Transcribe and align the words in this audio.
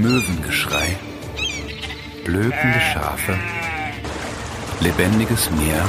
Möwengeschrei, 0.00 0.96
blökende 2.24 2.80
Schafe, 2.92 3.38
lebendiges 4.80 5.50
Meer 5.52 5.88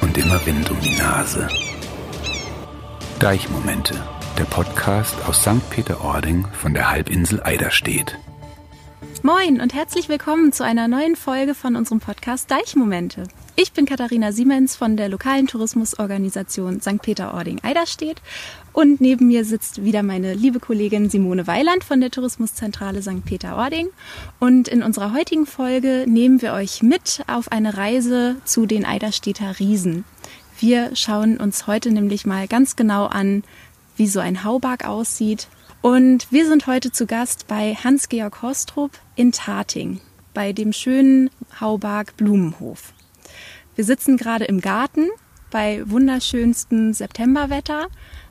und 0.00 0.16
immer 0.16 0.44
Wind 0.46 0.70
um 0.70 0.80
die 0.80 0.96
Nase. 0.96 1.48
Deichmomente, 3.18 3.94
der 4.38 4.44
Podcast 4.44 5.16
aus 5.26 5.42
St. 5.42 5.68
Peter-Ording 5.70 6.46
von 6.52 6.72
der 6.72 6.90
Halbinsel 6.90 7.42
Eiderstedt. 7.42 8.16
Moin 9.22 9.60
und 9.60 9.74
herzlich 9.74 10.08
willkommen 10.08 10.52
zu 10.52 10.64
einer 10.64 10.86
neuen 10.86 11.16
Folge 11.16 11.54
von 11.54 11.74
unserem 11.76 11.98
Podcast 11.98 12.50
Deichmomente. 12.50 13.24
Ich 13.56 13.72
bin 13.72 13.86
Katharina 13.86 14.32
Siemens 14.32 14.76
von 14.76 14.96
der 14.96 15.08
lokalen 15.08 15.46
Tourismusorganisation 15.46 16.80
St. 16.80 17.00
Peter-Ording-Eiderstedt 17.00 18.20
und 18.74 19.00
neben 19.00 19.28
mir 19.28 19.44
sitzt 19.44 19.84
wieder 19.84 20.02
meine 20.02 20.34
liebe 20.34 20.58
Kollegin 20.58 21.08
Simone 21.08 21.46
Weiland 21.46 21.84
von 21.84 22.00
der 22.00 22.10
Tourismuszentrale 22.10 23.02
St. 23.02 23.24
Peter-Ording. 23.24 23.88
Und 24.40 24.66
in 24.66 24.82
unserer 24.82 25.14
heutigen 25.14 25.46
Folge 25.46 26.04
nehmen 26.08 26.42
wir 26.42 26.52
euch 26.52 26.82
mit 26.82 27.22
auf 27.28 27.52
eine 27.52 27.76
Reise 27.76 28.36
zu 28.44 28.66
den 28.66 28.84
Eiderstedter 28.84 29.60
Riesen. 29.60 30.04
Wir 30.58 30.94
schauen 30.96 31.36
uns 31.36 31.68
heute 31.68 31.92
nämlich 31.92 32.26
mal 32.26 32.48
ganz 32.48 32.74
genau 32.74 33.06
an, 33.06 33.44
wie 33.96 34.08
so 34.08 34.18
ein 34.18 34.42
Haubarg 34.42 34.84
aussieht. 34.84 35.46
Und 35.80 36.32
wir 36.32 36.46
sind 36.48 36.66
heute 36.66 36.90
zu 36.90 37.06
Gast 37.06 37.46
bei 37.46 37.76
Hans-Georg 37.76 38.42
Hostrup 38.42 38.90
in 39.14 39.30
Tating, 39.30 40.00
bei 40.32 40.52
dem 40.52 40.72
schönen 40.72 41.30
Haubarg 41.60 42.16
Blumenhof. 42.16 42.92
Wir 43.76 43.84
sitzen 43.84 44.16
gerade 44.16 44.46
im 44.46 44.60
Garten 44.60 45.10
bei 45.52 45.88
wunderschönstem 45.88 46.92
Septemberwetter, 46.92 47.86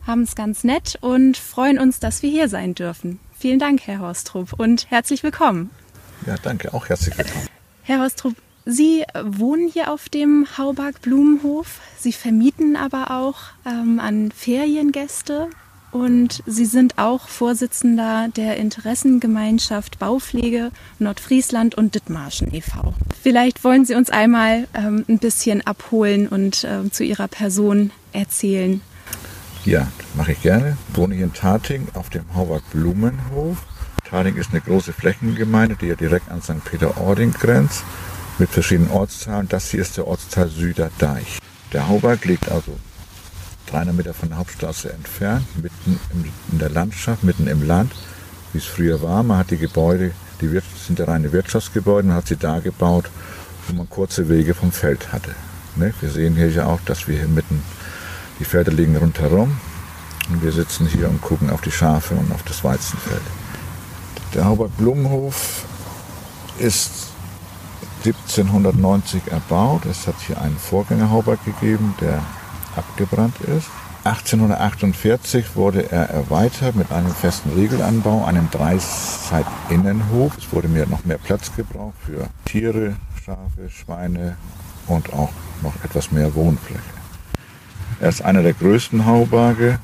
haben 0.06 0.24
es 0.24 0.36
ganz 0.36 0.64
nett 0.64 0.98
und 1.02 1.38
freuen 1.38 1.80
uns, 1.80 2.00
dass 2.00 2.22
wir 2.22 2.30
hier 2.30 2.50
sein 2.50 2.76
dürfen. 2.76 3.20
Vielen 3.38 3.60
Dank, 3.60 3.82
Herr 3.86 4.00
Horstrup, 4.00 4.54
und 4.54 4.90
herzlich 4.90 5.24
willkommen. 5.24 5.70
Ja, 6.26 6.36
danke, 6.42 6.74
auch 6.74 6.90
herzlich 6.90 7.18
willkommen. 7.18 7.48
Herr 7.84 8.00
Horstrup, 8.00 8.36
Sie 8.66 9.04
wohnen 9.24 9.68
hier 9.68 9.92
auf 9.92 10.08
dem 10.08 10.48
Haubarg 10.58 11.02
Blumenhof. 11.02 11.82
Sie 11.98 12.14
vermieten 12.14 12.78
aber 12.78 13.12
auch 13.12 13.40
ähm, 13.66 14.00
an 14.00 14.32
Feriengäste 14.32 15.50
und 15.92 16.42
Sie 16.46 16.66
sind 16.66 16.98
auch 16.98 17.28
Vorsitzender 17.28 18.30
der 18.36 18.58
Interessengemeinschaft 18.58 20.00
Baupflege 20.00 20.72
Nordfriesland 20.98 21.76
und 21.76 21.94
Dithmarschen 21.96 22.54
e.V. 22.54 22.94
Vielleicht 23.22 23.64
wollen 23.66 23.84
Sie 23.84 23.96
uns 23.96 24.10
einmal 24.10 24.68
ähm, 24.74 25.04
ein 25.10 25.20
bisschen 25.20 25.68
abholen 25.68 26.30
und 26.30 26.64
äh, 26.64 26.90
zu 26.90 27.04
Ihrer 27.04 27.28
Person 27.28 27.92
erzählen. 28.14 28.82
Ja, 29.66 29.88
mache 30.16 30.34
ich 30.34 30.42
gerne. 30.42 30.78
Ich 30.90 30.98
wohne 30.98 31.16
hier 31.16 31.24
in 31.24 31.34
Tating 31.34 31.88
auf 31.94 32.10
dem 32.10 32.26
Hauberg 32.36 32.64
Blumenhof. 32.72 33.58
Tating 34.10 34.36
ist 34.36 34.52
eine 34.52 34.60
große 34.60 34.92
Flächengemeinde, 34.92 35.78
die 35.80 35.88
ja 35.88 35.96
direkt 35.96 36.30
an 36.30 36.42
St. 36.42 36.64
Peter-Ording 36.66 37.32
grenzt, 37.32 37.84
mit 38.40 38.50
verschiedenen 38.50 38.92
Ortsteilen. 38.92 39.48
Das 39.48 39.70
hier 39.70 39.82
ist 39.82 39.96
der 39.96 40.06
Ortsteil 40.06 40.50
Süderdeich. 40.50 41.40
Der 41.72 41.88
Hauberg 41.88 42.26
liegt 42.26 42.52
also 42.52 42.78
300 43.68 43.96
Meter 43.96 44.14
von 44.14 44.30
der 44.30 44.38
Hauptstraße 44.38 44.92
entfernt, 44.92 45.46
mitten 45.56 45.98
in 46.52 46.60
der 46.60 46.70
Landschaft, 46.70 47.24
mitten 47.24 47.48
im 47.48 47.66
Land, 47.66 47.94
wie 48.52 48.58
es 48.58 48.66
früher 48.66 49.02
war. 49.02 49.24
Man 49.24 49.38
hat 49.38 49.52
die 49.52 49.58
Gebäude, 49.58 50.12
die 50.42 50.60
sind 50.86 51.00
ja 51.00 51.06
reine 51.06 51.32
Wirtschaftsgebäude, 51.32 52.10
man 52.10 52.18
hat 52.18 52.28
sie 52.28 52.36
da 52.36 52.60
gebaut, 52.60 53.10
wo 53.68 53.76
man 53.76 53.90
kurze 53.90 54.28
Wege 54.28 54.54
vom 54.54 54.74
Feld 54.74 55.14
hatte. 55.14 55.34
Ne? 55.78 55.94
Wir 56.02 56.10
sehen 56.10 56.36
hier 56.36 56.50
ja 56.50 56.66
auch, 56.66 56.82
dass 56.86 57.08
wir 57.08 57.18
hier 57.18 57.30
mitten, 57.30 57.64
die 58.40 58.46
Felder 58.46 58.72
liegen 58.72 58.96
rundherum 58.96 59.58
und 60.30 60.44
wir 60.44 60.52
sitzen 60.52 60.88
hier 60.88 61.10
und 61.10 61.22
gucken 61.22 61.50
auf 61.50 61.62
die 61.62 61.72
Schafe 61.72 62.16
und 62.16 62.32
auf 62.32 62.44
das 62.44 62.64
Weizenfeld. 62.64 63.22
Der 64.34 64.46
Haubert 64.46 64.76
Blumenhof 64.78 65.66
ist 66.60 67.14
1790 68.06 69.32
erbaut. 69.32 69.86
Es 69.86 70.08
hat 70.08 70.16
hier 70.26 70.42
einen 70.42 70.58
Vorgängerhaubert 70.58 71.44
gegeben, 71.46 71.96
der 72.02 72.22
abgebrannt 72.76 73.40
ist. 73.42 73.68
1848 74.06 75.56
wurde 75.56 75.90
er 75.90 76.10
erweitert 76.10 76.76
mit 76.76 76.92
einem 76.92 77.14
festen 77.14 77.52
Riegelanbau, 77.52 78.26
einem 78.26 78.50
Dreiseit-Innenhof. 78.52 80.38
Es 80.38 80.52
wurde 80.52 80.68
mir 80.68 80.86
noch 80.88 81.06
mehr 81.06 81.18
Platz 81.18 81.56
gebraucht 81.56 81.96
für 82.06 82.28
Tiere, 82.44 82.96
Schafe, 83.24 83.70
Schweine 83.70 84.36
und 84.88 85.14
auch 85.14 85.30
noch 85.62 85.74
etwas 85.86 86.12
mehr 86.12 86.36
Wohnfläche. 86.36 86.93
Er 88.04 88.10
ist 88.10 88.22
einer 88.22 88.44
der 88.44 88.54
größten 88.54 89.06
Haubarge. 89.06 89.80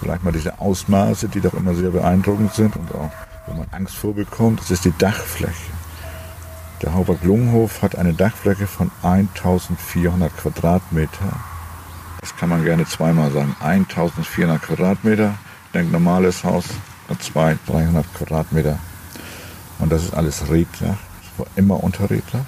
Vielleicht 0.00 0.24
mal 0.24 0.32
diese 0.32 0.60
Ausmaße, 0.60 1.28
die 1.28 1.40
doch 1.40 1.54
immer 1.54 1.74
sehr 1.74 1.90
beeindruckend 1.90 2.52
sind 2.52 2.76
und 2.76 2.94
auch, 2.94 3.10
wo 3.46 3.54
man 3.54 3.66
Angst 3.70 3.94
vorbekommt. 3.94 4.60
Das 4.60 4.70
ist 4.70 4.84
die 4.84 4.92
Dachfläche. 4.98 5.72
Der 6.82 6.92
Hauberg 6.92 7.24
Lungenhof 7.24 7.80
hat 7.80 7.96
eine 7.96 8.12
Dachfläche 8.12 8.66
von 8.66 8.90
1400 9.02 10.36
Quadratmeter 10.36 11.32
das 12.22 12.36
kann 12.36 12.50
man 12.50 12.62
gerne 12.62 12.86
zweimal 12.86 13.32
sagen. 13.32 13.56
1400 13.60 14.62
Quadratmeter. 14.62 15.34
Denke, 15.74 15.90
normales 15.90 16.44
Haus 16.44 16.64
hat 17.08 17.20
200, 17.20 17.58
300 17.68 18.14
Quadratmeter. 18.14 18.78
Und 19.80 19.90
das 19.90 20.04
ist 20.04 20.14
alles 20.14 20.48
Reddach. 20.48 20.98
Es 21.20 21.38
war 21.38 21.46
immer 21.56 21.82
unter 21.82 22.08
Reddach. 22.08 22.44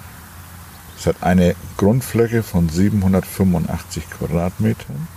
Es 0.97 1.05
hat 1.05 1.17
eine 1.21 1.55
Grundfläche 1.77 2.43
von 2.43 2.69
785 2.69 4.09
Quadratmetern 4.09 5.07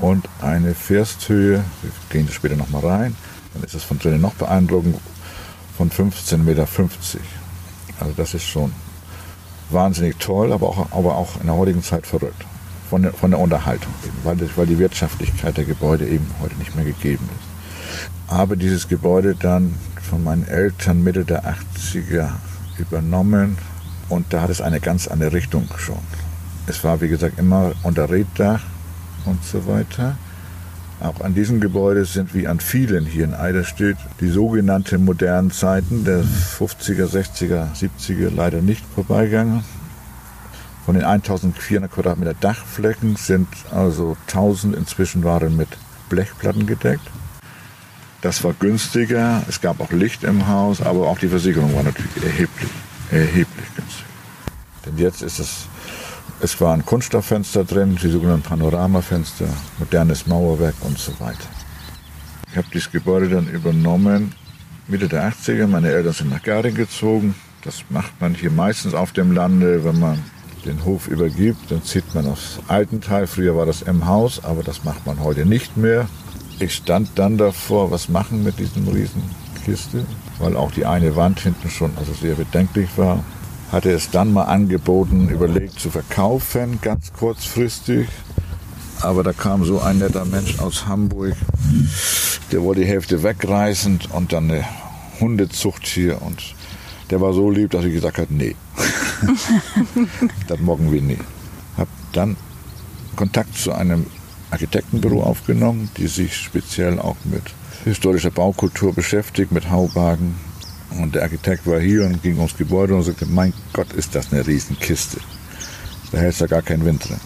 und 0.00 0.28
eine 0.40 0.74
Firsthöhe, 0.74 1.64
wir 1.82 1.90
gehen 2.10 2.28
später 2.28 2.56
nochmal 2.56 2.84
rein, 2.84 3.16
dann 3.54 3.62
ist 3.62 3.74
es 3.74 3.84
von 3.84 3.98
drinnen 3.98 4.20
noch 4.20 4.34
beeindruckend, 4.34 4.96
von 5.76 5.90
15,50 5.90 6.38
Meter. 6.38 6.66
Also 8.00 8.12
das 8.16 8.34
ist 8.34 8.46
schon 8.46 8.72
wahnsinnig 9.70 10.16
toll, 10.18 10.52
aber 10.52 10.68
auch, 10.68 10.92
aber 10.92 11.16
auch 11.16 11.40
in 11.40 11.46
der 11.46 11.56
heutigen 11.56 11.82
Zeit 11.82 12.06
verrückt 12.06 12.44
von 12.92 13.02
der, 13.02 13.12
von 13.12 13.30
der 13.30 13.40
Unterhaltung, 13.40 13.92
eben, 14.04 14.16
weil, 14.22 14.36
das, 14.36 14.50
weil 14.56 14.66
die 14.66 14.78
Wirtschaftlichkeit 14.78 15.56
der 15.56 15.64
Gebäude 15.64 16.06
eben 16.06 16.26
heute 16.42 16.56
nicht 16.56 16.76
mehr 16.76 16.84
gegeben 16.84 17.26
ist. 17.38 18.30
Habe 18.30 18.56
dieses 18.56 18.88
Gebäude 18.88 19.34
dann 19.34 19.74
von 20.10 20.22
meinen 20.22 20.46
Eltern 20.46 21.02
Mitte 21.02 21.24
der 21.24 21.44
80er 21.44 22.30
übernommen 22.78 23.56
und 24.12 24.32
da 24.32 24.42
hat 24.42 24.50
es 24.50 24.60
eine 24.60 24.78
ganz 24.78 25.08
andere 25.08 25.32
Richtung 25.32 25.66
schon. 25.78 25.98
Es 26.66 26.84
war, 26.84 27.00
wie 27.00 27.08
gesagt, 27.08 27.38
immer 27.38 27.72
unter 27.82 28.10
Reddach 28.10 28.60
und 29.24 29.42
so 29.42 29.66
weiter. 29.66 30.16
Auch 31.00 31.20
an 31.22 31.34
diesem 31.34 31.60
Gebäude 31.60 32.04
sind 32.04 32.34
wie 32.34 32.46
an 32.46 32.60
vielen 32.60 33.06
hier 33.06 33.24
in 33.24 33.34
Eiderstedt 33.34 33.96
die 34.20 34.28
sogenannten 34.28 35.04
modernen 35.04 35.50
Zeiten 35.50 36.04
der 36.04 36.22
50er, 36.22 37.06
60er, 37.06 37.74
70er 37.74 38.30
leider 38.30 38.60
nicht 38.60 38.84
vorbeigegangen. 38.94 39.64
Von 40.84 40.94
den 40.94 41.04
1400 41.04 41.90
Quadratmeter 41.90 42.34
Dachflächen 42.34 43.16
sind 43.16 43.48
also 43.72 44.16
1000 44.28 44.76
inzwischen 44.76 45.24
waren 45.24 45.56
mit 45.56 45.68
Blechplatten 46.08 46.66
gedeckt. 46.66 47.08
Das 48.20 48.44
war 48.44 48.52
günstiger, 48.52 49.42
es 49.48 49.60
gab 49.60 49.80
auch 49.80 49.90
Licht 49.90 50.22
im 50.22 50.46
Haus, 50.46 50.80
aber 50.80 51.08
auch 51.08 51.18
die 51.18 51.28
Versicherung 51.28 51.74
war 51.74 51.82
natürlich 51.82 52.22
erheblich, 52.22 52.70
erheblich 53.12 53.66
günstiger. 53.76 54.08
Denn 54.86 54.98
jetzt 54.98 55.22
ist 55.22 55.38
es, 55.38 55.66
es 56.40 56.60
waren 56.60 56.84
Kunststofffenster 56.84 57.64
drin, 57.64 57.96
die 58.02 58.08
sogenannten 58.08 58.48
Panoramafenster, 58.48 59.46
modernes 59.78 60.26
Mauerwerk 60.26 60.74
und 60.80 60.98
so 60.98 61.12
weiter. 61.20 61.48
Ich 62.50 62.56
habe 62.56 62.66
dieses 62.72 62.90
Gebäude 62.90 63.28
dann 63.28 63.48
übernommen 63.48 64.34
Mitte 64.88 65.08
der 65.08 65.30
80er. 65.30 65.66
Meine 65.66 65.90
Eltern 65.90 66.12
sind 66.12 66.30
nach 66.30 66.42
Garding 66.42 66.74
gezogen. 66.74 67.34
Das 67.62 67.84
macht 67.90 68.20
man 68.20 68.34
hier 68.34 68.50
meistens 68.50 68.94
auf 68.94 69.12
dem 69.12 69.32
Lande, 69.32 69.84
wenn 69.84 70.00
man 70.00 70.18
den 70.64 70.84
Hof 70.84 71.08
übergibt, 71.08 71.70
dann 71.70 71.82
zieht 71.82 72.14
man 72.14 72.26
aufs 72.26 72.60
alten 72.68 73.00
Teil. 73.00 73.26
Früher 73.26 73.56
war 73.56 73.66
das 73.66 73.82
im 73.82 74.06
Haus, 74.06 74.44
aber 74.44 74.62
das 74.62 74.84
macht 74.84 75.06
man 75.06 75.20
heute 75.20 75.44
nicht 75.46 75.76
mehr. 75.76 76.08
Ich 76.58 76.74
stand 76.74 77.10
dann 77.16 77.38
davor, 77.38 77.90
was 77.90 78.08
machen 78.08 78.44
mit 78.44 78.58
diesem 78.58 78.86
Riesenkiste, 79.66 80.04
weil 80.38 80.56
auch 80.56 80.72
die 80.72 80.86
eine 80.86 81.16
Wand 81.16 81.40
hinten 81.40 81.70
schon 81.70 81.92
also 81.96 82.12
sehr 82.12 82.34
bedenklich 82.34 82.90
war. 82.96 83.24
Hatte 83.70 83.90
es 83.90 84.10
dann 84.10 84.32
mal 84.32 84.44
angeboten, 84.44 85.28
überlegt 85.28 85.80
zu 85.80 85.90
verkaufen, 85.90 86.78
ganz 86.82 87.12
kurzfristig. 87.12 88.08
Aber 89.00 89.22
da 89.22 89.32
kam 89.32 89.64
so 89.64 89.80
ein 89.80 89.98
netter 89.98 90.24
Mensch 90.24 90.58
aus 90.60 90.86
Hamburg, 90.86 91.34
der 92.52 92.62
wollte 92.62 92.82
die 92.82 92.86
Hälfte 92.86 93.22
wegreißen 93.22 94.00
und 94.12 94.32
dann 94.32 94.50
eine 94.50 94.64
Hundezucht 95.20 95.86
hier 95.86 96.22
und 96.22 96.54
der 97.10 97.20
war 97.20 97.32
so 97.32 97.50
lieb, 97.50 97.70
dass 97.70 97.84
ich 97.84 97.92
gesagt 97.92 98.18
habe, 98.18 98.32
nee. 98.32 98.54
das 100.46 100.60
morgen 100.60 100.92
wir 100.92 101.02
nie. 101.02 101.18
Habe 101.76 101.90
dann 102.12 102.36
Kontakt 103.16 103.56
zu 103.56 103.72
einem 103.72 104.06
Architektenbüro 104.50 105.22
aufgenommen, 105.22 105.90
die 105.96 106.06
sich 106.06 106.36
speziell 106.36 106.98
auch 106.98 107.16
mit 107.24 107.42
historischer 107.84 108.30
Baukultur 108.30 108.94
beschäftigt, 108.94 109.52
mit 109.52 109.70
Hauwagen. 109.70 110.34
Und 111.00 111.14
der 111.14 111.22
Architekt 111.22 111.66
war 111.66 111.80
hier 111.80 112.04
und 112.04 112.22
ging 112.22 112.36
ums 112.36 112.56
Gebäude 112.56 112.94
und 112.94 113.02
sagte, 113.02 113.26
mein 113.26 113.52
Gott, 113.72 113.92
ist 113.92 114.14
das 114.14 114.32
eine 114.32 114.46
Riesenkiste. 114.46 115.18
Da 116.10 116.18
hält 116.18 116.38
ja 116.38 116.46
gar 116.46 116.62
kein 116.62 116.84
Wind 116.84 117.08
drin. 117.08 117.20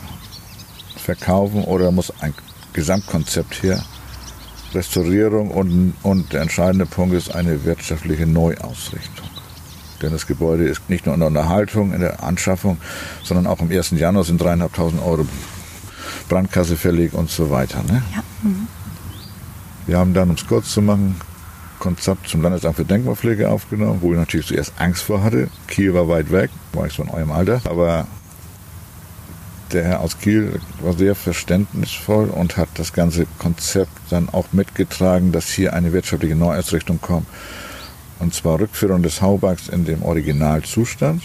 Verkaufen 0.96 1.64
oder 1.64 1.90
muss 1.90 2.12
ein 2.20 2.34
Gesamtkonzept 2.72 3.62
her, 3.62 3.82
Restaurierung 4.74 5.50
und, 5.50 5.94
und 6.02 6.32
der 6.32 6.42
entscheidende 6.42 6.86
Punkt 6.86 7.14
ist 7.14 7.34
eine 7.34 7.64
wirtschaftliche 7.64 8.26
Neuausrichtung. 8.26 9.26
Denn 10.02 10.12
das 10.12 10.26
Gebäude 10.26 10.64
ist 10.64 10.88
nicht 10.90 11.06
nur 11.06 11.14
in 11.14 11.20
der 11.20 11.28
Unterhaltung, 11.28 11.92
in 11.92 12.00
der 12.00 12.22
Anschaffung, 12.22 12.76
sondern 13.22 13.46
auch 13.46 13.60
am 13.60 13.70
1. 13.70 13.92
Januar 13.92 14.24
sind 14.24 14.40
dreieinhalbtausend 14.40 15.02
Euro 15.02 15.26
Brandkasse 16.28 16.76
fällig 16.76 17.14
und 17.14 17.30
so 17.30 17.50
weiter. 17.50 17.82
Ne? 17.84 18.02
Ja. 18.14 18.22
Mhm. 18.42 18.68
Wir 19.86 19.98
haben 19.98 20.14
dann, 20.14 20.30
um 20.30 20.34
es 20.34 20.46
kurz 20.46 20.72
zu 20.72 20.82
machen, 20.82 21.16
Konzept 21.78 22.28
zum 22.28 22.42
Landesamt 22.42 22.76
für 22.76 22.84
Denkmalpflege 22.84 23.48
aufgenommen, 23.48 23.98
wo 24.00 24.12
ich 24.12 24.18
natürlich 24.18 24.46
zuerst 24.46 24.72
Angst 24.78 25.02
vor 25.02 25.22
hatte. 25.22 25.48
Kiel 25.68 25.94
war 25.94 26.08
weit 26.08 26.32
weg, 26.32 26.50
war 26.72 26.86
ich 26.86 26.94
so 26.94 27.02
in 27.02 27.10
eurem 27.10 27.30
Alter, 27.30 27.60
aber 27.64 28.06
der 29.72 29.84
Herr 29.84 30.00
aus 30.00 30.18
Kiel 30.18 30.60
war 30.80 30.94
sehr 30.94 31.14
verständnisvoll 31.14 32.28
und 32.30 32.56
hat 32.56 32.68
das 32.74 32.92
ganze 32.92 33.26
Konzept 33.38 33.92
dann 34.10 34.28
auch 34.28 34.46
mitgetragen, 34.52 35.32
dass 35.32 35.48
hier 35.48 35.72
eine 35.72 35.92
wirtschaftliche 35.92 36.36
Neuausrichtung 36.36 37.00
kommt. 37.00 37.26
Und 38.18 38.32
zwar 38.32 38.60
Rückführung 38.60 39.02
des 39.02 39.20
Haubachs 39.20 39.68
in 39.68 39.84
dem 39.84 40.02
Originalzustand 40.02 41.22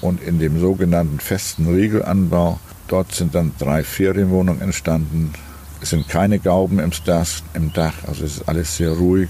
und 0.00 0.22
in 0.22 0.38
dem 0.38 0.58
sogenannten 0.58 1.20
festen 1.20 1.68
Regelanbau. 1.68 2.58
Dort 2.88 3.14
sind 3.14 3.34
dann 3.34 3.52
drei 3.58 3.84
Ferienwohnungen 3.84 4.62
entstanden. 4.62 5.32
Es 5.80 5.90
sind 5.90 6.08
keine 6.08 6.38
Gauben 6.38 6.78
im 6.78 6.90
Dach, 7.04 7.28
im 7.54 7.72
Dach 7.72 7.94
also 8.06 8.24
es 8.24 8.38
ist 8.38 8.48
alles 8.48 8.76
sehr 8.76 8.90
ruhig. 8.90 9.28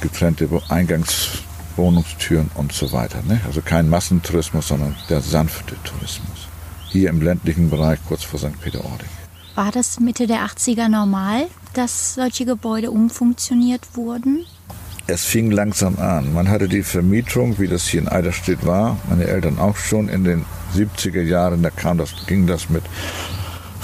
Getrennte 0.00 0.48
Eingangswohnungstüren 0.68 2.50
und 2.54 2.72
so 2.72 2.90
weiter. 2.92 3.22
Ne? 3.28 3.40
Also 3.46 3.60
kein 3.60 3.88
Massentourismus, 3.88 4.68
sondern 4.68 4.96
der 5.10 5.20
sanfte 5.20 5.74
Tourismus 5.84 6.48
hier 6.90 7.10
im 7.10 7.20
ländlichen 7.20 7.70
Bereich 7.70 7.98
kurz 8.06 8.24
vor 8.24 8.40
St. 8.40 8.60
Peter-Ording. 8.60 9.08
War 9.54 9.70
das 9.70 10.00
Mitte 10.00 10.26
der 10.26 10.46
80er 10.46 10.88
normal, 10.88 11.46
dass 11.74 12.14
solche 12.14 12.44
Gebäude 12.44 12.90
umfunktioniert 12.90 13.94
wurden? 13.94 14.44
Es 15.06 15.24
fing 15.24 15.50
langsam 15.50 15.98
an. 15.98 16.32
Man 16.32 16.48
hatte 16.48 16.68
die 16.68 16.82
Vermietung, 16.82 17.58
wie 17.58 17.66
das 17.66 17.86
hier 17.86 18.00
in 18.00 18.08
Eiderstedt 18.08 18.64
war, 18.64 18.96
meine 19.08 19.24
Eltern 19.24 19.58
auch 19.58 19.76
schon 19.76 20.08
in 20.08 20.24
den 20.24 20.44
70er 20.74 21.22
Jahren, 21.22 21.62
da 21.62 21.70
kam 21.70 21.98
das, 21.98 22.14
ging 22.26 22.46
das 22.46 22.70
mit 22.70 22.84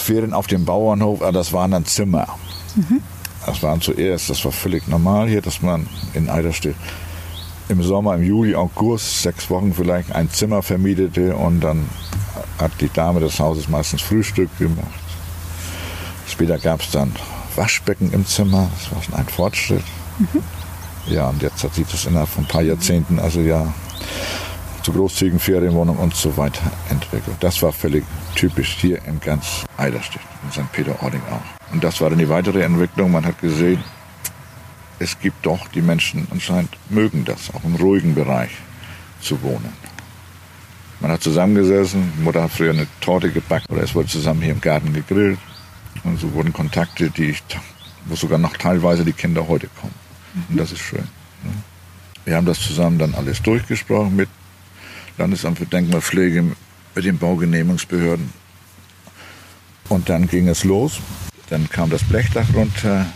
Ferien 0.06 0.32
auf 0.32 0.46
dem 0.46 0.64
Bauernhof, 0.64 1.20
aber 1.20 1.32
das 1.32 1.52
waren 1.52 1.72
dann 1.72 1.84
Zimmer. 1.84 2.26
Mhm. 2.74 3.02
Das 3.44 3.62
waren 3.62 3.80
zuerst, 3.80 4.30
das 4.30 4.44
war 4.44 4.52
völlig 4.52 4.88
normal 4.88 5.28
hier, 5.28 5.42
dass 5.42 5.62
man 5.62 5.86
in 6.14 6.28
Eiderstedt 6.28 6.76
im 7.68 7.82
Sommer, 7.82 8.14
im 8.14 8.22
Juli, 8.22 8.54
August, 8.54 9.22
sechs 9.22 9.50
Wochen 9.50 9.74
vielleicht 9.74 10.12
ein 10.12 10.30
Zimmer 10.30 10.62
vermietete 10.62 11.34
und 11.34 11.60
dann 11.60 11.88
hat 12.58 12.72
die 12.80 12.88
Dame 12.92 13.20
des 13.20 13.38
Hauses 13.40 13.68
meistens 13.68 14.02
Frühstück 14.02 14.56
gemacht. 14.58 14.86
Später 16.28 16.58
gab 16.58 16.80
es 16.80 16.90
dann 16.90 17.12
Waschbecken 17.56 18.12
im 18.12 18.26
Zimmer, 18.26 18.68
das 18.78 18.92
war 18.92 19.02
schon 19.02 19.14
ein 19.14 19.26
Fortschritt. 19.26 19.84
Mhm. 20.18 20.42
Ja, 21.12 21.28
und 21.28 21.42
jetzt 21.42 21.62
hat 21.62 21.74
sich 21.74 21.86
das 21.86 22.04
innerhalb 22.04 22.28
von 22.28 22.44
ein 22.44 22.48
paar 22.48 22.62
Jahrzehnten, 22.62 23.18
also 23.18 23.40
ja, 23.40 23.72
zu 24.86 24.92
großzügigen 24.92 25.40
Ferienwohnungen 25.40 26.00
und 26.00 26.14
so 26.14 26.36
weiter 26.36 26.62
entwickelt. 26.90 27.36
Das 27.40 27.60
war 27.60 27.72
völlig 27.72 28.04
typisch 28.36 28.76
hier 28.80 29.04
in 29.04 29.18
ganz 29.18 29.64
Eiderstedt, 29.76 30.22
in 30.44 30.52
St. 30.52 30.70
Peter-Ording 30.70 31.22
auch. 31.28 31.72
Und 31.72 31.82
das 31.82 32.00
war 32.00 32.08
dann 32.08 32.20
die 32.20 32.28
weitere 32.28 32.62
Entwicklung. 32.62 33.10
Man 33.10 33.26
hat 33.26 33.40
gesehen, 33.40 33.82
es 35.00 35.18
gibt 35.18 35.44
doch, 35.44 35.66
die 35.74 35.82
Menschen 35.82 36.28
anscheinend 36.30 36.70
mögen 36.88 37.24
das, 37.24 37.52
auch 37.52 37.64
im 37.64 37.74
ruhigen 37.74 38.14
Bereich 38.14 38.52
zu 39.20 39.42
wohnen. 39.42 39.72
Man 41.00 41.10
hat 41.10 41.20
zusammengesessen, 41.20 42.22
Mutter 42.22 42.44
hat 42.44 42.52
früher 42.52 42.70
eine 42.70 42.86
Torte 43.00 43.32
gebacken 43.32 43.66
oder 43.74 43.82
es 43.82 43.92
wurde 43.92 44.06
zusammen 44.06 44.40
hier 44.40 44.52
im 44.52 44.60
Garten 44.60 44.92
gegrillt. 44.92 45.40
Und 46.04 46.20
so 46.20 46.32
wurden 46.32 46.52
Kontakte, 46.52 47.10
die 47.10 47.30
ich, 47.30 47.42
wo 48.04 48.14
sogar 48.14 48.38
noch 48.38 48.56
teilweise 48.56 49.04
die 49.04 49.12
Kinder 49.12 49.48
heute 49.48 49.66
kommen. 49.80 49.94
Und 50.48 50.56
das 50.56 50.70
ist 50.70 50.78
schön. 50.78 51.08
Ne? 51.42 51.50
Wir 52.24 52.36
haben 52.36 52.46
das 52.46 52.60
zusammen 52.60 53.00
dann 53.00 53.16
alles 53.16 53.42
durchgesprochen 53.42 54.14
mit 54.14 54.28
Landesamt 55.18 55.58
für 55.58 55.66
Denkmalpflege, 55.66 56.44
mit 56.94 57.04
den 57.04 57.18
Baugenehmigungsbehörden. 57.18 58.32
Und 59.88 60.08
dann 60.08 60.26
ging 60.28 60.48
es 60.48 60.64
los. 60.64 60.98
Dann 61.48 61.68
kam 61.68 61.90
das 61.90 62.02
Blechdach 62.04 62.54
runter. 62.54 63.06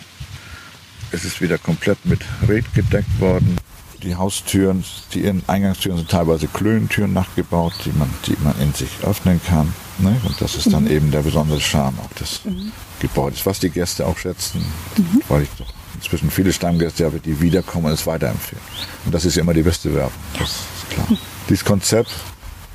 Es 1.10 1.24
ist 1.24 1.40
wieder 1.40 1.58
komplett 1.58 2.04
mit 2.06 2.20
Red 2.48 2.72
gedeckt 2.74 3.20
worden 3.20 3.58
die 4.02 4.16
Haustüren, 4.16 4.84
die 5.14 5.30
Eingangstüren 5.46 5.98
sind 5.98 6.10
teilweise 6.10 6.46
Klöntüren 6.48 7.12
nachgebaut, 7.12 7.74
die 7.84 7.92
man, 7.92 8.10
die 8.26 8.36
man 8.42 8.58
in 8.60 8.72
sich 8.72 8.88
öffnen 9.02 9.40
kann. 9.46 9.72
Ne? 9.98 10.20
Und 10.24 10.40
das 10.40 10.54
ist 10.54 10.72
dann 10.72 10.84
mhm. 10.84 10.90
eben 10.90 11.10
der 11.10 11.20
besondere 11.20 11.60
Charme 11.60 11.98
auch 12.00 12.12
des 12.14 12.44
mhm. 12.44 12.72
Gebäudes, 13.00 13.44
was 13.44 13.60
die 13.60 13.70
Gäste 13.70 14.06
auch 14.06 14.18
schätzen, 14.18 14.64
mhm. 14.96 15.22
weil 15.28 15.42
ich 15.42 15.50
doch 15.58 15.72
inzwischen 15.94 16.30
viele 16.30 16.52
Stammgäste 16.52 17.04
habe, 17.04 17.20
die 17.20 17.40
wiederkommen 17.40 17.86
und 17.86 17.92
es 17.92 18.06
weiterempfehlen. 18.06 18.62
Und 19.04 19.14
das 19.14 19.24
ist 19.24 19.36
ja 19.36 19.42
immer 19.42 19.54
die 19.54 19.62
beste 19.62 19.94
Werbung, 19.94 20.12
das 20.38 20.48
ist 20.50 20.90
klar. 20.90 21.18
Dieses 21.48 21.64
Konzept 21.64 22.10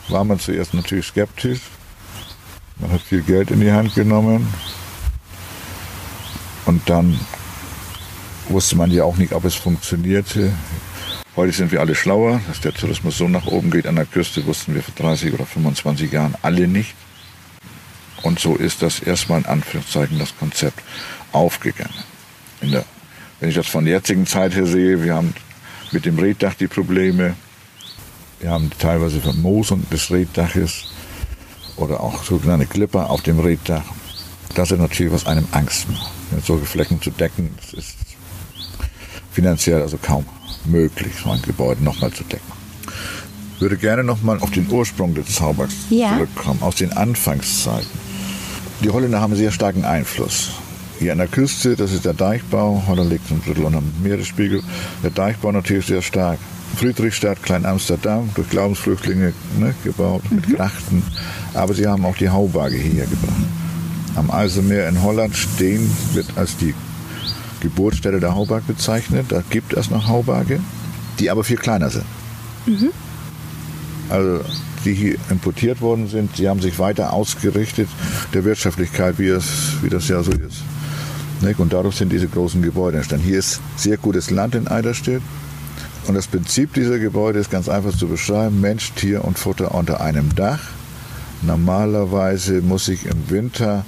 war 0.10 0.24
man 0.24 0.40
zuerst 0.40 0.74
natürlich 0.74 1.08
skeptisch. 1.08 1.62
Man 2.78 2.92
hat 2.92 3.02
viel 3.02 3.22
Geld 3.22 3.52
in 3.52 3.62
die 3.62 3.72
Hand 3.72 3.96
genommen. 3.96 4.48
Und 6.66 6.90
dann 6.90 7.20
wusste 8.50 8.76
man 8.76 8.92
ja 8.92 9.04
auch 9.04 9.18
nicht, 9.18 9.34
ob 9.34 9.46
es 9.46 9.56
funktionierte. 9.56 10.52
Heute 11.36 11.52
sind 11.52 11.72
wir 11.72 11.80
alle 11.80 11.96
schlauer, 11.96 12.42
dass 12.48 12.62
der 12.62 12.74
Tourismus 12.74 13.18
so 13.18 13.28
nach 13.28 13.46
oben 13.46 13.72
geht 13.72 13.88
an 13.88 13.96
der 13.96 14.06
Küste, 14.06 14.46
wussten 14.46 14.74
wir 14.74 14.84
vor 14.84 14.94
30 14.96 15.34
oder 15.34 15.46
25 15.46 16.12
Jahren 16.12 16.36
alle 16.42 16.68
nicht. 16.68 16.96
Und 18.22 18.40
so 18.40 18.56
ist 18.56 18.82
das 18.82 19.00
erstmal 19.00 19.40
in 19.40 19.46
Anführungszeichen 19.46 20.18
das 20.18 20.36
Konzept 20.38 20.82
aufgegangen. 21.32 21.94
Der, 22.62 22.86
wenn 23.40 23.50
ich 23.50 23.56
das 23.56 23.68
von 23.68 23.86
der 23.86 23.96
jetzigen 23.96 24.26
Zeit 24.26 24.56
her 24.56 24.66
sehe, 24.66 25.04
wir 25.04 25.14
haben 25.14 25.34
mit 25.92 26.06
dem 26.06 26.18
Reddach 26.18 26.56
die 26.56 26.68
Probleme, 26.68 27.36
wir 28.40 28.50
haben 28.50 28.70
teilweise 28.78 29.22
Vermoosung 29.22 29.90
des 29.90 30.12
Reddaches 30.12 30.86
oder 31.78 32.00
auch 32.02 32.24
sogenannte 32.24 32.66
Klipper 32.66 33.10
auf 33.10 33.22
dem 33.22 33.40
Reddach. 33.40 33.84
Das 34.56 34.72
ist 34.72 34.80
natürlich, 34.80 35.12
was 35.12 35.26
einem 35.26 35.48
Angst 35.52 35.90
macht. 35.90 36.12
Solche 36.46 36.66
Flecken 36.66 37.02
zu 37.02 37.12
decken, 37.12 37.50
das 37.62 37.74
ist 37.74 37.96
finanziell 39.32 39.82
also 39.82 39.98
kaum 40.02 40.26
möglich, 40.66 41.14
so 41.22 41.30
ein 41.30 41.42
Gebäude 41.42 41.84
nochmal 41.84 42.12
zu 42.12 42.24
decken. 42.24 42.52
Ich 43.56 43.62
würde 43.62 43.78
gerne 43.78 44.04
nochmal 44.04 44.40
auf 44.40 44.52
den 44.52 44.70
Ursprung 44.70 45.14
des 45.14 45.36
Zaubers 45.36 45.72
ja. 45.90 46.14
zurückkommen, 46.14 46.62
aus 46.62 46.76
den 46.76 46.92
Anfangszeiten. 46.92 47.90
Die 48.82 48.90
Holländer 48.90 49.22
haben 49.22 49.36
sehr 49.36 49.52
starken 49.52 49.86
Einfluss. 49.86 50.52
Hier 51.00 51.12
an 51.12 51.18
der 51.18 51.28
Küste, 51.28 51.76
das 51.76 51.92
ist 51.92 52.06
der 52.06 52.14
Deichbau, 52.14 52.84
Holland 52.88 53.10
liegt 53.10 53.30
ein 53.32 53.42
Drittel 53.44 53.66
unter 53.66 53.80
dem 53.80 53.94
Meeresspiegel. 54.04 54.62
Der 55.04 55.12
Deichbau 55.12 55.52
natürlich 55.52 55.86
sehr 55.86 56.02
stark. 56.02 56.40
Friedrichstadt, 56.76 57.42
Klein-Amsterdam, 57.44 58.30
durch 58.36 58.50
Glaubensflüchtlinge 58.50 59.34
ne, 59.60 59.74
gebaut, 59.84 60.24
mhm. 60.30 60.38
mit 60.38 60.56
Grachten. 60.56 61.04
Aber 61.54 61.74
sie 61.74 61.88
haben 61.88 62.06
auch 62.06 62.16
die 62.18 62.30
Haubarge 62.30 62.78
hierher 62.78 63.06
gebracht. 63.06 63.36
Am 64.16 64.32
Eiselmeer 64.32 64.88
in 64.88 65.02
Holland 65.02 65.36
stehen, 65.36 65.90
wird 66.14 66.28
als 66.38 66.56
die 66.58 66.74
Geburtsstätte 67.62 68.20
der 68.20 68.36
Haubarg 68.36 68.66
bezeichnet. 68.68 69.28
Da 69.30 69.44
gibt 69.50 69.74
es 69.74 69.90
noch 69.90 70.08
Haubarge, 70.08 70.60
die 71.20 71.30
aber 71.30 71.44
viel 71.44 71.58
kleiner 71.58 71.90
sind. 71.90 72.06
Mhm. 72.66 72.92
Also 74.10 74.42
die 74.86 74.94
hier 74.94 75.16
importiert 75.30 75.82
worden 75.82 76.08
sind, 76.08 76.38
die 76.38 76.48
haben 76.48 76.62
sich 76.62 76.78
weiter 76.78 77.12
ausgerichtet 77.12 77.90
der 78.34 78.46
Wirtschaftlichkeit, 78.46 79.18
wie, 79.18 79.30
es, 79.30 79.74
wie 79.82 79.90
das 79.90 80.08
ja 80.08 80.22
so 80.22 80.32
ist. 80.32 80.62
Und 81.58 81.74
dadurch 81.74 81.96
sind 81.96 82.12
diese 82.12 82.28
großen 82.28 82.62
Gebäude 82.62 82.98
entstanden. 82.98 83.26
Hier 83.26 83.40
ist 83.40 83.60
sehr 83.76 83.98
gutes 83.98 84.32
Land 84.32 84.56
in 84.56 84.68
Eiderstedt. 84.68 85.22
Und 86.08 86.14
das 86.14 86.28
Prinzip 86.28 86.74
dieser 86.74 87.00
Gebäude 87.00 87.40
ist 87.40 87.50
ganz 87.50 87.68
einfach 87.68 87.98
zu 87.98 88.08
beschreiben. 88.08 88.62
Mensch, 88.62 88.94
Tier 88.94 89.26
und 89.26 89.40
Futter 89.40 89.74
unter 89.74 90.02
einem 90.02 90.36
Dach. 90.36 90.60
Normalerweise 91.42 92.62
muss 92.62 92.88
ich 92.88 93.06
im 93.06 93.30
Winter 93.30 93.86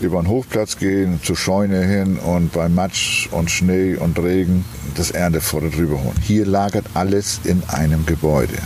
über 0.00 0.20
den 0.20 0.28
Hochplatz 0.28 0.76
gehen, 0.76 1.20
zur 1.22 1.36
Scheune 1.36 1.82
hin 1.84 2.18
und 2.18 2.52
bei 2.52 2.68
Matsch 2.68 3.28
und 3.30 3.50
Schnee 3.50 3.96
und 3.96 4.18
Regen 4.18 4.64
das 4.96 5.10
Erntefutter 5.10 5.70
drüber 5.70 6.02
holen. 6.02 6.16
Hier 6.22 6.46
lagert 6.46 6.86
alles 6.94 7.40
in 7.44 7.62
einem 7.68 8.04
Gebäude. 8.04 8.58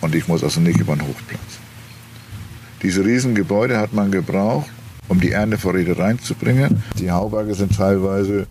Und 0.00 0.14
ich 0.14 0.28
muss 0.28 0.42
also 0.42 0.60
nicht 0.60 0.78
über 0.78 0.94
den 0.94 1.02
Hochplatz. 1.02 1.40
Diese 2.82 3.04
Riesengebäude 3.04 3.78
hat 3.78 3.92
man 3.92 4.10
gebraucht, 4.10 4.70
um 5.08 5.20
die 5.20 5.32
Erntevorräte 5.32 5.98
reinzubringen. 5.98 6.82
Die 6.98 7.10
Hauberge 7.10 7.54
sind 7.54 7.76
teilweise, 7.76 8.46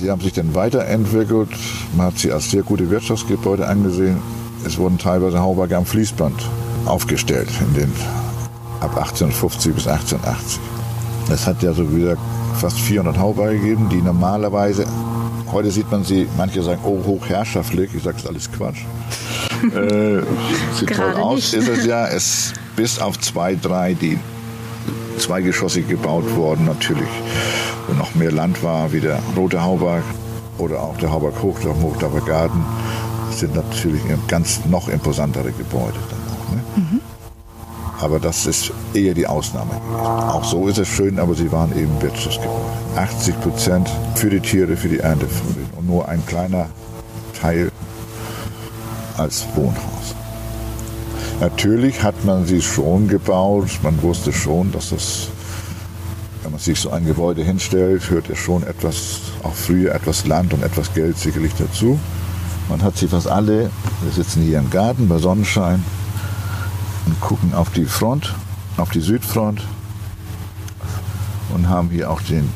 die 0.00 0.10
haben 0.10 0.20
sich 0.20 0.32
dann 0.32 0.54
weiterentwickelt. 0.54 1.50
Man 1.96 2.06
hat 2.06 2.18
sie 2.18 2.32
als 2.32 2.50
sehr 2.50 2.62
gute 2.62 2.90
Wirtschaftsgebäude 2.90 3.66
angesehen. 3.66 4.18
Es 4.64 4.78
wurden 4.78 4.98
teilweise 4.98 5.40
Hauberge 5.40 5.76
am 5.76 5.86
Fließband 5.86 6.34
aufgestellt 6.86 7.48
in 7.60 7.74
den 7.74 7.92
ab 8.80 8.96
1850 8.96 9.74
bis 9.74 9.86
1880. 9.86 10.60
Es 11.30 11.46
hat 11.46 11.62
ja 11.62 11.72
so 11.72 11.94
wieder 11.94 12.16
fast 12.58 12.78
400 12.80 13.18
Hauber 13.18 13.52
gegeben, 13.52 13.88
die 13.90 14.00
normalerweise, 14.00 14.86
heute 15.52 15.70
sieht 15.70 15.90
man 15.90 16.04
sie, 16.04 16.26
manche 16.36 16.62
sagen, 16.62 16.80
oh, 16.84 17.04
hochherrschaftlich, 17.04 17.94
ich 17.94 18.02
sage, 18.02 18.16
das 18.16 18.24
ist 18.24 18.28
alles 18.30 18.52
Quatsch. 18.52 18.80
äh, 19.74 20.22
sieht 20.74 20.94
toll 20.94 21.14
aus, 21.14 21.52
nicht. 21.52 21.54
ist 21.54 21.68
es 21.68 21.86
ja, 21.86 22.06
es 22.06 22.54
bis 22.76 22.98
auf 23.00 23.18
zwei, 23.20 23.54
drei, 23.54 23.94
die 23.94 24.18
zweigeschossig 25.18 25.88
gebaut 25.88 26.36
worden, 26.36 26.64
natürlich. 26.66 27.08
Wo 27.88 27.94
noch 27.94 28.14
mehr 28.14 28.30
Land 28.30 28.62
war, 28.62 28.92
wie 28.92 29.00
der 29.00 29.18
Rote 29.36 29.62
Hauberg 29.62 30.04
oder 30.58 30.80
auch 30.82 30.96
der 30.98 31.10
Hauberg 31.10 31.42
Hochdorf, 31.42 31.76
Hochdorfer 31.82 32.20
Garten, 32.20 32.64
sind 33.30 33.54
natürlich 33.54 34.02
ganz 34.28 34.60
noch 34.66 34.88
imposantere 34.88 35.52
Gebäude. 35.52 35.98
Dann 36.10 36.20
auch, 36.36 36.54
ne? 36.54 36.62
mhm. 36.76 37.00
Aber 38.00 38.20
das 38.20 38.46
ist 38.46 38.72
eher 38.94 39.14
die 39.14 39.26
Ausnahme. 39.26 39.72
Auch 39.96 40.44
so 40.44 40.68
ist 40.68 40.78
es 40.78 40.86
schön, 40.86 41.18
aber 41.18 41.34
sie 41.34 41.50
waren 41.50 41.76
eben 41.76 42.00
Wirtschaftsgebäude. 42.00 42.78
80 42.96 43.40
Prozent 43.40 43.90
für 44.14 44.30
die 44.30 44.40
Tiere, 44.40 44.76
für 44.76 44.88
die 44.88 44.98
Ernte 44.98 45.26
und 45.76 45.86
nur 45.86 46.08
ein 46.08 46.24
kleiner 46.26 46.66
Teil 47.40 47.70
als 49.16 49.46
Wohnhaus. 49.54 50.14
Natürlich 51.40 52.02
hat 52.02 52.24
man 52.24 52.46
sie 52.46 52.60
schon 52.60 53.06
gebaut. 53.06 53.68
Man 53.82 54.02
wusste 54.02 54.32
schon, 54.32 54.72
dass 54.72 54.90
das, 54.90 55.28
man 56.58 56.64
sich 56.64 56.80
so 56.80 56.90
ein 56.90 57.06
Gebäude 57.06 57.44
hinstellt, 57.44 58.10
hört 58.10 58.28
ja 58.28 58.34
schon 58.34 58.64
etwas, 58.64 59.20
auch 59.44 59.54
früher 59.54 59.94
etwas 59.94 60.26
Land 60.26 60.52
und 60.52 60.64
etwas 60.64 60.92
Geld 60.92 61.16
sicherlich 61.16 61.52
dazu. 61.56 62.00
Man 62.68 62.82
hat 62.82 62.96
sie 62.96 63.06
fast 63.06 63.28
alle, 63.28 63.70
wir 64.02 64.12
sitzen 64.12 64.42
hier 64.42 64.58
im 64.58 64.68
Garten 64.68 65.06
bei 65.06 65.18
Sonnenschein 65.18 65.84
und 67.06 67.20
gucken 67.20 67.54
auf 67.54 67.70
die 67.70 67.84
Front, 67.84 68.34
auf 68.76 68.90
die 68.90 69.00
Südfront 69.00 69.62
und 71.54 71.68
haben 71.68 71.90
hier 71.90 72.10
auch 72.10 72.20
den 72.22 72.52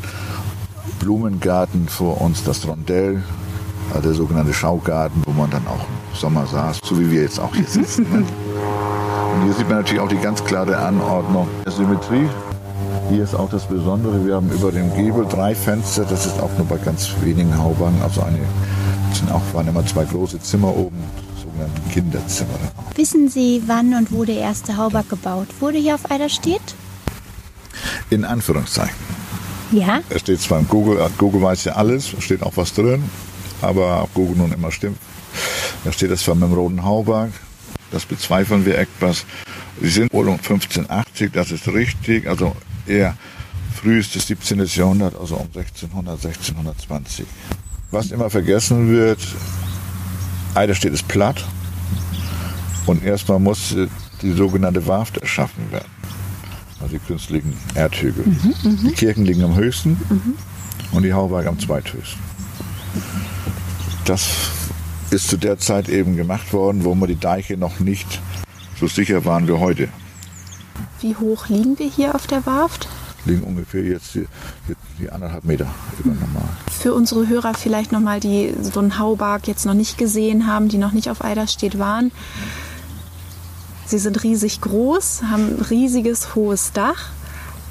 Blumengarten 0.99 1.87
vor 1.89 2.21
uns, 2.21 2.43
das 2.43 2.67
Rondell, 2.67 3.23
äh, 3.97 4.01
der 4.01 4.15
sogenannte 4.15 4.53
Schaugarten, 4.53 5.23
wo 5.27 5.31
man 5.31 5.49
dann 5.49 5.67
auch 5.69 5.85
im 5.85 6.19
Sommer 6.19 6.45
saß, 6.45 6.81
so 6.83 6.99
wie 6.99 7.09
wir 7.09 7.23
jetzt 7.23 7.39
auch 7.39 7.55
hier 7.55 7.67
sitzen. 7.67 8.03
Ne? 8.11 8.25
Und 9.35 9.45
hier 9.45 9.53
sieht 9.55 9.69
man 9.69 9.79
natürlich 9.79 10.01
auch 10.01 10.09
die 10.09 10.19
ganz 10.19 10.45
klare 10.45 10.77
Anordnung 10.77 11.47
der 11.65 11.73
Symmetrie. 11.73 12.29
Hier 13.11 13.25
ist 13.25 13.35
auch 13.35 13.51
das 13.51 13.67
Besondere, 13.67 14.25
wir 14.25 14.37
haben 14.37 14.51
über 14.51 14.71
dem 14.71 14.95
Giebel 14.95 15.27
drei 15.29 15.55
Fenster, 15.55 16.05
das 16.05 16.27
ist 16.27 16.41
auch 16.41 16.51
nur 16.57 16.67
bei 16.67 16.77
ganz 16.77 17.11
wenigen 17.21 17.57
Haubangen, 17.59 18.01
also 18.03 18.23
eine, 18.23 18.39
sind 19.13 19.31
auch, 19.31 19.43
waren 19.53 19.69
immer 19.69 19.85
zwei 19.85 20.05
große 20.05 20.41
Zimmer 20.41 20.69
oben, 20.69 20.97
sogenannte 21.43 21.81
Kinderzimmer. 21.93 22.51
Wissen 22.95 23.29
Sie, 23.29 23.63
wann 23.67 23.95
und 23.95 24.13
wo 24.13 24.25
der 24.25 24.37
erste 24.37 24.77
Hauback 24.77 25.09
gebaut 25.09 25.49
wurde 25.61 25.79
hier 25.79 25.97
auf 25.97 26.11
Eiderstedt? 26.11 26.63
In 28.11 28.25
Anführungszeichen. 28.25 28.97
Ja? 29.73 30.01
Es 30.09 30.21
steht 30.21 30.41
zwar 30.41 30.61
im 30.61 30.69
Google, 30.69 30.99
äh, 30.99 31.09
Google 31.19 31.43
weiß 31.43 31.65
ja 31.65 31.73
alles, 31.73 32.15
steht 32.21 32.43
auch 32.43 32.57
was 32.57 32.73
drin, 32.73 33.03
aber 33.61 34.03
ob 34.05 34.15
Google 34.15 34.37
nun 34.37 34.53
immer 34.53 34.71
stimmt. 34.71 34.99
Da 35.85 35.93
steht 35.93 36.11
das 36.11 36.23
zwar 36.23 36.35
mit 36.35 36.45
dem 36.45 36.55
roten 36.55 36.85
Hauberg, 36.85 37.31
das 37.91 38.07
bezweifeln 38.07 38.65
wir 38.65 38.79
etwas. 38.79 39.25
Sie 39.81 39.89
sind 39.89 40.13
wohl 40.13 40.29
um 40.29 40.35
1580, 40.35 41.33
das 41.33 41.51
ist 41.51 41.67
richtig, 41.69 42.29
also 42.29 42.55
eher 42.87 43.17
frühestes 43.75 44.27
17. 44.27 44.65
Jahrhundert, 44.67 45.19
also 45.19 45.37
um 45.37 45.47
1600, 45.47 46.15
1620. 46.25 47.27
Was 47.91 48.11
immer 48.11 48.31
vergessen 48.31 48.91
wird, 48.91 49.21
Eiderstedt 50.55 50.93
ist 50.93 51.09
platt 51.09 51.45
und 52.87 53.05
erstmal 53.05 53.39
muss 53.39 53.75
die 54.23 54.33
sogenannte 54.33 54.87
Warft 54.87 55.19
erschaffen 55.19 55.71
werden. 55.71 55.91
Also 56.81 56.97
die 56.97 57.01
künstlichen 57.01 57.55
Erdhügel. 57.75 58.25
Mhm, 58.27 58.55
mhm, 58.63 58.79
die 58.89 58.93
Kirchen 58.93 59.25
liegen 59.25 59.43
am 59.45 59.55
höchsten 59.55 59.91
mhm. 59.91 60.35
und 60.93 61.03
die 61.03 61.13
Hauberge 61.13 61.49
am 61.49 61.59
zweithöchsten. 61.59 62.21
Das 64.05 64.29
ist 65.11 65.29
zu 65.29 65.37
der 65.37 65.59
Zeit 65.59 65.89
eben 65.89 66.17
gemacht 66.17 66.53
worden, 66.53 66.85
wo 66.85 66.95
wir 66.95 67.07
die 67.07 67.19
Deiche 67.19 67.57
noch 67.57 67.79
nicht 67.79 68.21
so 68.81 68.89
sicher 68.89 69.25
waren 69.25 69.47
wie 69.47 69.53
heute. 69.53 69.89
Wie 71.03 71.17
hoch 71.17 71.49
liegen 71.49 71.79
wir 71.81 71.89
hier 71.89 72.15
auf 72.15 72.29
der 72.29 72.47
Warft? 72.47 72.89
Liegen 73.25 73.43
ungefähr 73.43 73.83
jetzt 73.83 74.15
die, 74.15 74.27
die 75.01 75.11
anderthalb 75.11 75.45
Meter 75.45 75.67
über 75.99 76.15
normal. 76.15 76.49
Für 76.71 76.95
unsere 76.95 77.29
Hörer 77.29 77.55
vielleicht 77.55 77.91
nochmal, 77.91 78.21
die 78.21 78.55
so 78.63 78.79
einen 78.79 78.99
Haubarg 78.99 79.49
jetzt 79.49 79.67
noch 79.67 79.75
nicht 79.75 79.99
gesehen 79.99 80.47
haben, 80.47 80.69
die 80.69 80.79
noch 80.79 80.93
nicht 80.93 81.11
auf 81.11 81.25
Eiderstedt 81.25 81.79
waren. 81.79 82.13
Sie 83.85 83.99
sind 83.99 84.23
riesig 84.23 84.61
groß, 84.61 85.23
haben 85.29 85.57
ein 85.57 85.63
riesiges 85.63 86.37
hohes 86.37 86.73
Dach, 86.73 87.11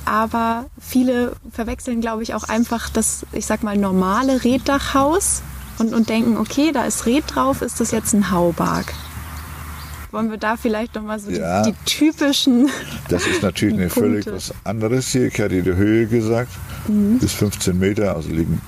aber 0.04 0.66
viele 0.80 1.36
verwechseln, 1.52 2.02
glaube 2.02 2.24
ich, 2.24 2.34
auch 2.34 2.44
einfach 2.44 2.90
das, 2.90 3.26
ich 3.32 3.46
sag 3.46 3.64
mal, 3.64 3.78
normale 3.78 4.44
Reddachhaus 4.44 5.42
und, 5.80 5.94
und 5.94 6.10
denken, 6.10 6.38
okay, 6.38 6.72
da 6.74 6.84
ist 6.84 7.06
Red 7.06 7.24
drauf, 7.34 7.62
ist 7.62 7.80
das 7.80 7.92
jetzt 7.92 8.14
ein 8.14 8.30
Haubarg? 8.32 8.94
Wollen 10.12 10.30
wir 10.30 10.38
da 10.38 10.58
vielleicht 10.58 10.96
nochmal 10.96 11.20
so 11.20 11.32
ja, 11.32 11.63
die, 11.63 11.72
die, 11.72 11.77
typischen. 11.86 12.70
Das 13.10 13.25
ist 13.27 13.41
natürlich 13.41 13.75
eine 13.75 13.89
völlig 13.89 14.27
was 14.27 14.53
anderes 14.63 15.08
hier. 15.10 15.27
Ich 15.27 15.39
hatte 15.39 15.62
die 15.62 15.74
Höhe 15.74 16.08
gesagt, 16.08 16.51
mhm. 16.88 17.20
bis 17.20 17.34
15 17.34 17.77
Meter, 17.77 18.15
also 18.15 18.30
liegen 18.30 18.62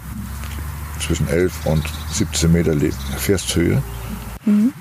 zwischen 1.06 1.28
11 1.28 1.66
und 1.66 1.84
17 2.12 2.52
Meter 2.52 2.76
Firsthöhe. 3.18 3.84
Mhm. 4.46 4.74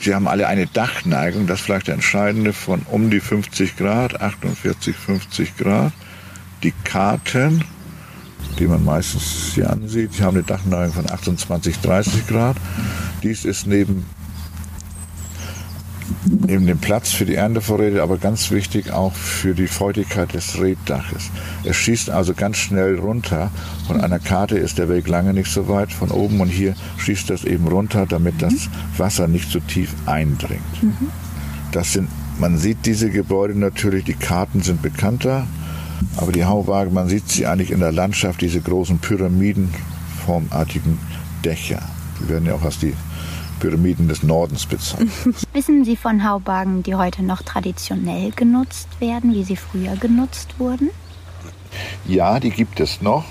Sie 0.00 0.14
haben 0.14 0.26
alle 0.26 0.48
eine 0.48 0.66
Dachneigung, 0.66 1.46
das 1.46 1.60
ist 1.60 1.66
vielleicht 1.66 1.86
der 1.86 1.94
entscheidende, 1.94 2.52
von 2.52 2.82
um 2.90 3.10
die 3.10 3.20
50 3.20 3.76
Grad, 3.76 4.20
48, 4.20 4.96
50 4.96 5.56
Grad. 5.56 5.92
Die 6.64 6.72
Karten 6.84 7.64
die 8.58 8.66
man 8.66 8.84
meistens 8.84 9.52
hier 9.54 9.70
ansieht. 9.70 10.18
Die 10.18 10.22
haben 10.22 10.36
eine 10.36 10.44
Dachneigung 10.44 10.92
von 10.92 11.10
28, 11.10 11.78
30 11.78 12.26
Grad. 12.26 12.56
Dies 13.22 13.44
ist 13.44 13.66
neben, 13.66 14.06
neben 16.24 16.66
dem 16.66 16.78
Platz 16.78 17.12
für 17.12 17.24
die 17.24 17.34
Erntevorräte, 17.34 18.02
aber 18.02 18.18
ganz 18.18 18.50
wichtig 18.50 18.92
auch 18.92 19.14
für 19.14 19.54
die 19.54 19.66
Feuchtigkeit 19.66 20.34
des 20.34 20.60
Reddaches. 20.60 21.30
Es 21.64 21.76
schießt 21.76 22.10
also 22.10 22.34
ganz 22.34 22.58
schnell 22.58 22.98
runter. 22.98 23.50
Von 23.86 24.00
einer 24.00 24.18
Karte 24.18 24.58
ist 24.58 24.78
der 24.78 24.88
Weg 24.88 25.08
lange 25.08 25.32
nicht 25.32 25.50
so 25.50 25.68
weit 25.68 25.92
von 25.92 26.10
oben 26.10 26.40
und 26.40 26.48
hier 26.48 26.74
schießt 26.98 27.30
das 27.30 27.44
eben 27.44 27.68
runter, 27.68 28.06
damit 28.06 28.40
das 28.40 28.68
Wasser 28.96 29.28
nicht 29.28 29.50
so 29.50 29.60
tief 29.60 29.94
eindringt. 30.06 30.82
Mhm. 30.82 31.08
Das 31.72 31.92
sind, 31.92 32.08
man 32.38 32.58
sieht 32.58 32.86
diese 32.86 33.10
Gebäude 33.10 33.58
natürlich, 33.58 34.04
die 34.04 34.14
Karten 34.14 34.62
sind 34.62 34.82
bekannter. 34.82 35.46
Aber 36.16 36.32
die 36.32 36.44
Hauwaage, 36.44 36.90
man 36.90 37.08
sieht 37.08 37.28
sie 37.28 37.46
eigentlich 37.46 37.70
in 37.70 37.80
der 37.80 37.92
Landschaft, 37.92 38.40
diese 38.40 38.60
großen 38.60 38.98
pyramidenformartigen 38.98 40.98
Dächer. 41.44 41.82
Die 42.20 42.28
werden 42.28 42.46
ja 42.46 42.54
auch 42.54 42.62
als 42.62 42.78
die 42.78 42.94
Pyramiden 43.62 44.08
des 44.08 44.22
Nordens 44.22 44.66
bezeichnet. 44.66 45.10
Wissen 45.52 45.84
Sie 45.84 45.96
von 45.96 46.28
Haubagen, 46.28 46.82
die 46.82 46.94
heute 46.94 47.22
noch 47.22 47.42
traditionell 47.42 48.30
genutzt 48.32 48.88
werden, 49.00 49.32
wie 49.32 49.44
sie 49.44 49.56
früher 49.56 49.96
genutzt 49.96 50.54
wurden? 50.58 50.90
Ja, 52.04 52.40
die 52.40 52.50
gibt 52.50 52.80
es 52.80 53.00
noch. 53.00 53.24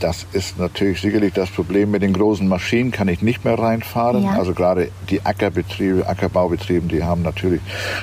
Das 0.00 0.26
ist 0.32 0.58
natürlich 0.58 1.00
sicherlich 1.00 1.32
das 1.32 1.50
Problem 1.50 1.90
mit 1.90 2.02
den 2.02 2.12
großen 2.12 2.48
Maschinen, 2.48 2.90
kann 2.90 3.08
ich 3.08 3.22
nicht 3.22 3.44
mehr 3.44 3.58
reinfahren. 3.58 4.24
Ja. 4.24 4.32
Also 4.32 4.52
gerade 4.52 4.90
die 5.08 5.24
Ackerbetriebe, 5.24 6.06
Ackerbaubetriebe, 6.06 6.88
die 6.88 7.04
haben 7.04 7.22
natürlich, 7.22 7.60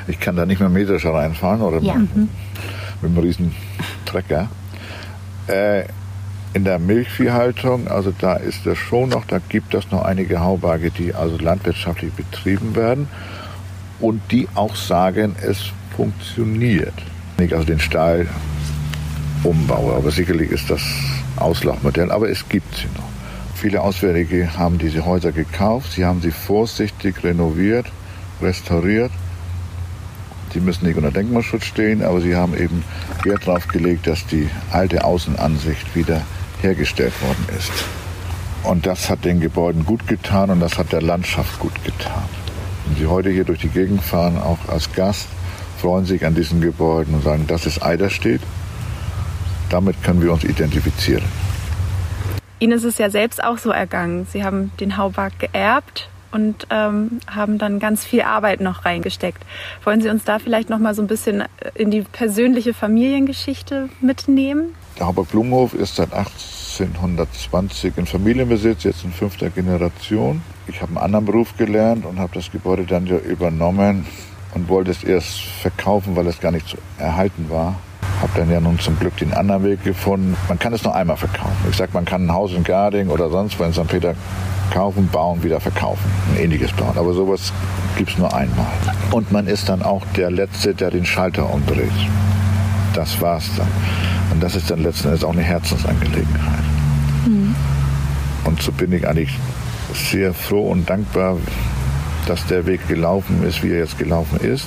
ich 0.08 0.20
kann 0.20 0.36
da 0.36 0.46
nicht 0.46 0.60
mehr 0.60 0.70
metrischer 0.70 1.14
reinfahren 1.14 1.62
oder 1.62 1.82
ja. 1.82 1.96
Mhm 1.96 2.30
mit 3.02 3.12
einem 3.12 3.20
riesen 3.20 3.56
Trecker. 4.06 4.50
Äh, 5.48 5.86
in 6.54 6.66
der 6.66 6.80
Milchviehhaltung, 6.80 7.88
also 7.88 8.14
da 8.20 8.36
ist 8.36 8.66
das 8.66 8.78
schon 8.78 9.10
noch, 9.10 9.26
da 9.26 9.40
gibt 9.50 9.74
es 9.74 9.90
noch 9.92 10.04
einige 10.04 10.42
Hauberge, 10.42 10.92
die 10.92 11.14
also 11.14 11.38
landwirtschaftlich 11.38 12.12
betrieben 12.14 12.76
werden 12.76 13.08
und 14.00 14.22
die 14.32 14.48
auch 14.56 14.76
sagen, 14.76 15.36
es 15.42 15.72
funktioniert. 15.96 16.94
Nicht 17.38 17.54
also 17.54 17.66
den 17.66 17.80
Stall 17.80 18.28
umbaue, 19.44 19.96
aber 19.96 20.12
sicherlich 20.12 20.52
ist 20.52 20.70
das 20.70 20.82
Auslaufmodell, 21.38 22.12
aber 22.12 22.30
es 22.30 22.48
gibt 22.50 22.76
sie 22.76 22.88
noch. 22.98 23.10
Viele 23.56 23.82
Auswärtige 23.82 24.58
haben 24.58 24.78
diese 24.78 25.06
Häuser 25.06 25.32
gekauft, 25.32 25.94
sie 25.94 26.06
haben 26.06 26.22
sie 26.22 26.32
vorsichtig 26.32 27.24
renoviert, 27.24 27.86
restauriert 28.42 29.12
die 30.54 30.60
müssen 30.60 30.86
nicht 30.86 30.98
unter 30.98 31.12
Denkmalschutz 31.12 31.66
stehen, 31.66 32.04
aber 32.04 32.22
sie 32.22 32.36
haben 32.36 32.56
eben 32.58 32.84
Wert 33.24 33.48
darauf 33.48 33.68
gelegt, 33.68 34.08
dass 34.08 34.26
die 34.26 34.50
alte 34.72 35.04
Außenansicht 35.04 35.96
wieder 35.96 36.22
hergestellt 36.62 37.14
worden 37.22 37.46
ist. 37.58 37.72
Und 38.64 38.86
das 38.86 39.10
hat 39.10 39.26
den 39.26 39.40
Gebäuden 39.40 39.86
gut 39.86 40.08
getan 40.08 40.50
und 40.50 40.60
das 40.60 40.78
hat 40.78 40.92
der 40.92 41.02
Landschaft 41.02 41.60
gut 41.60 41.84
getan. 41.84 42.24
Wenn 42.86 42.96
Sie 42.96 43.08
heute 43.08 43.30
hier 43.30 43.44
durch 43.44 43.60
die 43.60 43.70
Gegend 43.70 44.04
fahren, 44.04 44.38
auch 44.38 44.60
als 44.68 44.94
Gast, 44.94 45.28
freuen 45.80 46.06
sich 46.06 46.26
an 46.26 46.36
diesen 46.36 46.62
Gebäuden 46.62 47.16
und 47.16 47.24
sagen, 47.24 47.46
das 47.48 47.66
ist 47.66 47.82
Eiderstedt. 47.82 48.42
Damit 49.70 50.04
können 50.04 50.22
wir 50.22 50.32
uns 50.32 50.44
identifizieren. 50.44 51.24
Ihnen 52.60 52.74
ist 52.74 52.84
es 52.84 53.00
ja 53.00 53.10
selbst 53.10 53.44
auch 53.44 53.58
so 53.58 53.72
ergangen. 53.72 54.28
Sie 54.32 54.44
haben 54.44 54.72
den 54.80 54.98
Hauberg 54.98 55.40
geerbt 55.40 56.10
und 56.32 56.68
ähm, 56.70 57.20
haben 57.28 57.58
dann 57.58 57.80
ganz 57.80 58.04
viel 58.04 58.22
Arbeit 58.22 58.62
noch 58.62 58.86
reingesteckt. 58.86 59.44
Wollen 59.84 60.02
Sie 60.02 60.10
uns 60.10 60.24
da 60.24 60.40
vielleicht 60.40 60.70
noch 60.70 60.80
mal 60.80 60.94
so 60.94 61.02
ein 61.02 61.08
bisschen 61.08 61.44
in 61.76 61.92
die 61.92 62.02
persönliche 62.02 62.74
Familiengeschichte 62.74 63.90
mitnehmen? 64.02 64.76
Der 65.00 65.08
Hauberg 65.08 65.30
Blumenhof 65.30 65.74
ist 65.74 65.96
seit 65.96 66.14
1820 66.14 67.98
in 67.98 68.06
Familienbesitz, 68.06 68.84
jetzt 68.84 69.04
in 69.04 69.12
fünfter 69.12 69.50
Generation. 69.50 70.42
Ich 70.68 70.82
habe 70.82 70.90
einen 70.90 70.98
anderen 70.98 71.26
Beruf 71.26 71.58
gelernt 71.58 72.06
und 72.06 72.20
habe 72.20 72.34
das 72.34 72.52
Gebäude 72.52 72.86
dann 72.86 73.08
ja 73.08 73.18
übernommen 73.18 74.06
und 74.54 74.70
wollte 74.70 74.92
es 74.92 75.04
erst 75.04 75.40
verkaufen, 75.40 76.16
weil 76.16 76.28
es 76.28 76.40
gar 76.40 76.52
nicht 76.52 76.68
zu 76.68 76.78
erhalten 76.98 77.50
war. 77.50 77.76
Habe 78.22 78.32
dann 78.36 78.52
ja 78.52 78.60
nun 78.60 78.78
zum 78.80 79.00
Glück 79.00 79.18
den 79.18 79.34
anderen 79.34 79.64
Weg 79.64 79.84
gefunden. 79.84 80.36
Man 80.48 80.60
kann 80.60 80.74
es 80.74 80.84
nur 80.84 80.94
einmal 80.94 81.18
verkaufen. 81.18 81.66
Ich 81.70 81.78
sag, 81.78 81.94
man 81.94 82.06
kann 82.06 82.28
ein 82.28 82.34
Haus 82.34 82.54
in 82.54 82.64
Garding 82.64 83.10
oder 83.10 83.30
sonst 83.30 83.60
wo 83.60 83.64
in 83.64 83.74
St. 83.74 83.88
Peter 83.88 84.16
kaufen, 84.72 85.08
bauen, 85.12 85.44
wieder 85.44 85.60
verkaufen. 85.60 86.10
Ein 86.32 86.46
ähnliches 86.46 86.72
bauen. 86.72 86.98
Aber 86.98 87.14
sowas 87.14 87.54
gibt 87.98 88.12
es 88.12 88.18
nur 88.18 88.34
einmal. 88.34 88.72
Und 89.12 89.32
man 89.32 89.48
ist 89.48 89.70
dann 89.70 89.84
auch 89.84 90.04
der 90.16 90.32
Letzte, 90.32 90.74
der 90.74 90.90
den 90.90 91.06
Schalter 91.06 91.54
umdreht. 91.54 91.92
Das 92.94 93.22
war's 93.22 93.50
dann. 93.56 93.68
Und 94.32 94.42
das 94.42 94.56
ist 94.56 94.72
dann 94.72 94.82
letzten 94.82 95.10
Endes 95.10 95.24
auch 95.24 95.34
eine 95.34 95.44
Herzensangelegenheit. 95.44 96.64
Mhm. 97.28 97.56
Und 98.46 98.62
so 98.62 98.72
bin 98.72 98.92
ich 98.92 99.08
eigentlich 99.08 99.38
sehr 99.94 100.34
froh 100.34 100.72
und 100.72 100.90
dankbar, 100.90 101.38
dass 102.28 102.46
der 102.48 102.66
Weg 102.66 102.88
gelaufen 102.88 103.44
ist, 103.44 103.64
wie 103.64 103.72
er 103.72 103.80
jetzt 103.80 104.00
gelaufen 104.00 104.40
ist. 104.40 104.66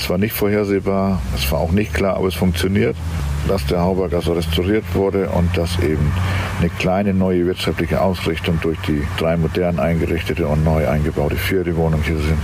Es 0.00 0.08
war 0.08 0.16
nicht 0.16 0.32
vorhersehbar, 0.32 1.20
es 1.34 1.52
war 1.52 1.60
auch 1.60 1.72
nicht 1.72 1.92
klar, 1.92 2.16
aber 2.16 2.28
es 2.28 2.34
funktioniert, 2.34 2.96
dass 3.46 3.66
der 3.66 3.80
Hauberg 3.80 4.14
also 4.14 4.32
restauriert 4.32 4.84
wurde 4.94 5.28
und 5.28 5.54
dass 5.58 5.78
eben 5.80 6.10
eine 6.58 6.70
kleine 6.70 7.12
neue 7.12 7.44
wirtschaftliche 7.44 8.00
Ausrichtung 8.00 8.58
durch 8.62 8.78
die 8.88 9.02
drei 9.18 9.36
modern 9.36 9.78
eingerichtete 9.78 10.46
und 10.46 10.64
neu 10.64 10.88
eingebaute 10.88 11.36
Viertelwohnungen 11.36 12.02
hier 12.02 12.16
sind 12.16 12.38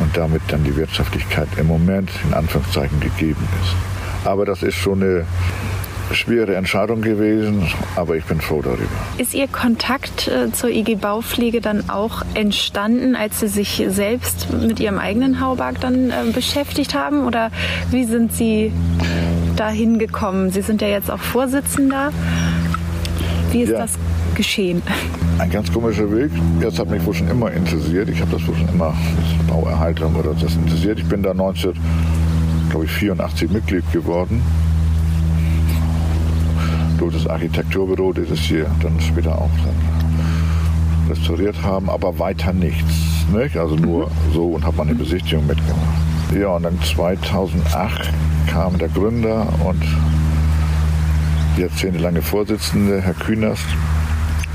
und 0.00 0.16
damit 0.16 0.42
dann 0.48 0.64
die 0.64 0.74
Wirtschaftlichkeit 0.74 1.48
im 1.58 1.68
Moment 1.68 2.10
in 2.26 2.34
Anführungszeichen 2.34 2.98
gegeben 2.98 3.46
ist. 3.62 4.26
Aber 4.26 4.44
das 4.44 4.64
ist 4.64 4.74
schon 4.74 5.00
eine 5.00 5.26
schwere 6.14 6.54
Entscheidung 6.56 7.02
gewesen, 7.02 7.66
aber 7.96 8.16
ich 8.16 8.24
bin 8.24 8.40
froh 8.40 8.62
darüber. 8.62 8.86
Ist 9.18 9.34
Ihr 9.34 9.48
Kontakt 9.48 10.28
äh, 10.28 10.50
zur 10.52 10.70
IG 10.70 10.94
Baupflege 10.96 11.60
dann 11.60 11.90
auch 11.90 12.22
entstanden, 12.34 13.16
als 13.16 13.40
Sie 13.40 13.48
sich 13.48 13.84
selbst 13.88 14.48
mit 14.52 14.78
Ihrem 14.80 14.98
eigenen 14.98 15.40
Hauberg 15.40 15.80
dann 15.80 16.10
äh, 16.10 16.30
beschäftigt 16.32 16.94
haben? 16.94 17.26
Oder 17.26 17.50
wie 17.90 18.04
sind 18.04 18.32
Sie 18.32 18.72
dahin 19.56 19.98
gekommen? 19.98 20.50
Sie 20.50 20.62
sind 20.62 20.80
ja 20.82 20.88
jetzt 20.88 21.10
auch 21.10 21.20
Vorsitzender. 21.20 22.12
Wie 23.52 23.62
ist 23.62 23.70
ja. 23.70 23.78
das 23.78 23.98
geschehen? 24.34 24.82
Ein 25.38 25.50
ganz 25.50 25.72
komischer 25.72 26.14
Weg. 26.14 26.30
Das 26.60 26.78
hat 26.78 26.90
mich 26.90 27.04
wohl 27.04 27.14
schon 27.14 27.28
immer 27.28 27.50
interessiert. 27.50 28.08
Ich 28.08 28.20
habe 28.20 28.30
das 28.32 28.46
wohl 28.46 28.54
schon 28.54 28.68
immer, 28.68 28.94
Bauerhaltung 29.48 30.14
oder 30.14 30.34
das 30.34 30.54
interessiert. 30.54 31.00
Ich 31.00 31.06
bin 31.06 31.22
da 31.22 31.32
1984 31.32 33.50
Mitglied 33.50 33.90
geworden 33.92 34.40
durch 37.00 37.14
das 37.14 37.26
Architekturbüro, 37.26 38.12
das 38.12 38.30
es 38.30 38.40
hier 38.40 38.66
dann 38.82 39.00
später 39.00 39.36
auch 39.36 39.50
dann 39.64 41.10
restauriert 41.10 41.60
haben, 41.62 41.88
aber 41.88 42.18
weiter 42.18 42.52
nichts. 42.52 42.92
Nicht? 43.32 43.56
Also 43.56 43.74
nur 43.74 44.06
mhm. 44.06 44.32
so 44.34 44.46
und 44.50 44.64
habe 44.64 44.76
meine 44.76 44.94
Besichtigung 44.94 45.46
mitgemacht. 45.46 45.78
Ja, 46.38 46.48
und 46.48 46.62
dann 46.64 46.78
2008 46.82 48.10
kam 48.46 48.78
der 48.78 48.88
Gründer 48.88 49.46
und 49.64 49.82
jahrzehntelange 51.56 52.22
Vorsitzende, 52.22 53.00
Herr 53.00 53.14
Künast, 53.14 53.64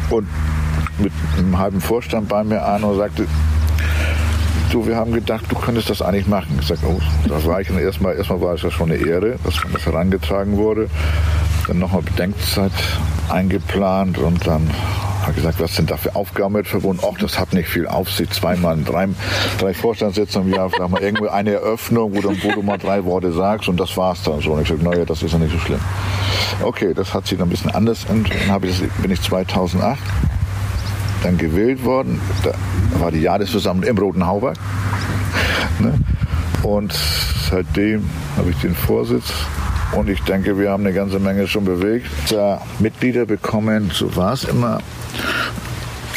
und 0.09 0.27
mit 0.99 1.11
einem 1.37 1.57
halben 1.57 1.81
Vorstand 1.81 2.29
bei 2.29 2.43
mir 2.43 2.63
an 2.63 2.83
und 2.83 2.95
sagte, 2.97 3.25
du, 4.71 4.85
wir 4.85 4.95
haben 4.95 5.13
gedacht, 5.13 5.45
du 5.49 5.55
könntest 5.55 5.89
das 5.89 6.01
eigentlich 6.01 6.27
machen. 6.27 6.57
Ich 6.61 6.67
sage, 6.67 6.81
oh, 6.87 6.99
das 7.27 7.45
war 7.45 7.59
ich. 7.59 7.69
Erstmal, 7.69 8.15
erstmal 8.15 8.41
war 8.41 8.53
es 8.53 8.61
ja 8.61 8.71
schon 8.71 8.91
eine 8.91 9.03
Ehre, 9.03 9.37
dass 9.43 9.61
man 9.63 9.73
das 9.73 9.85
herangetragen 9.85 10.57
wurde 10.57 10.89
dann 11.67 11.79
nochmal 11.79 12.01
Bedenkzeit 12.01 12.71
eingeplant 13.29 14.17
und 14.17 14.45
dann 14.45 14.69
ich 15.29 15.35
gesagt, 15.35 15.59
was 15.59 15.75
sind 15.75 15.89
da 15.89 15.97
für 15.97 16.15
Aufgaben 16.15 16.53
mit 16.53 16.67
verbunden? 16.67 17.03
Ach, 17.03 17.17
das 17.17 17.39
hat 17.39 17.53
nicht 17.53 17.67
viel 17.67 17.87
auf 17.87 18.11
sich. 18.11 18.29
Zweimal, 18.29 18.77
drei, 18.83 19.07
drei 19.57 19.73
Vorstandssitzungen 19.73 20.49
im 20.49 20.55
Jahr, 20.55 20.69
vielleicht 20.69 20.91
mal 20.91 21.29
eine 21.29 21.51
Eröffnung, 21.51 22.13
wo, 22.15 22.21
dann, 22.21 22.37
wo 22.43 22.51
du 22.51 22.61
mal 22.61 22.77
drei 22.77 23.05
Worte 23.05 23.31
sagst 23.31 23.67
und 23.67 23.79
das 23.79 23.97
war's 23.97 24.21
dann 24.23 24.41
so. 24.41 24.51
Und 24.51 24.61
ich 24.61 24.67
sage, 24.67 24.83
naja, 24.83 25.03
das 25.05 25.23
ist 25.23 25.31
ja 25.31 25.39
nicht 25.39 25.51
so 25.51 25.59
schlimm. 25.59 25.79
Okay, 26.61 26.93
das 26.93 27.13
hat 27.13 27.25
sich 27.25 27.37
dann 27.37 27.47
ein 27.47 27.49
bisschen 27.49 27.71
anders 27.71 28.05
und 28.07 28.29
dann 28.29 28.63
ich 28.63 28.79
das, 28.79 28.89
bin 29.01 29.11
ich 29.11 29.21
2008 29.21 29.97
dann 31.23 31.37
gewählt 31.37 31.83
worden. 31.83 32.21
Da 32.43 32.51
war 32.99 33.11
die 33.11 33.21
Jahresversammlung 33.21 33.89
im 33.89 33.97
Roten 33.97 34.27
Hauberg. 34.27 34.57
Ne? 35.79 35.99
Und 36.61 36.93
seitdem 37.49 38.07
habe 38.37 38.51
ich 38.51 38.57
den 38.57 38.75
Vorsitz 38.75 39.33
und 39.95 40.09
ich 40.09 40.21
denke, 40.23 40.59
wir 40.59 40.69
haben 40.69 40.85
eine 40.85 40.93
ganze 40.93 41.19
Menge 41.19 41.47
schon 41.47 41.65
bewegt. 41.65 42.07
Da 42.29 42.61
Mitglieder 42.79 43.25
bekommen, 43.25 43.91
so 43.93 44.15
war 44.15 44.33
es 44.33 44.43
immer. 44.43 44.79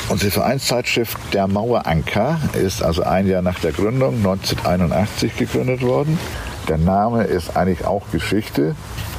Unsere 0.09 0.31
Vereinszeitschrift 0.31 1.19
Der 1.33 1.47
Maueranker 1.47 2.41
ist 2.61 2.83
also 2.83 3.03
ein 3.03 3.27
Jahr 3.27 3.43
nach 3.43 3.59
der 3.61 3.73
Gründung, 3.73 4.17
1981 4.17 5.37
gegründet 5.37 5.83
worden. 5.83 6.19
Der 6.69 6.79
Name 6.79 7.25
ist 7.25 7.57
eigentlich 7.57 7.85
auch 7.85 8.03
Geschichte. 8.11 8.75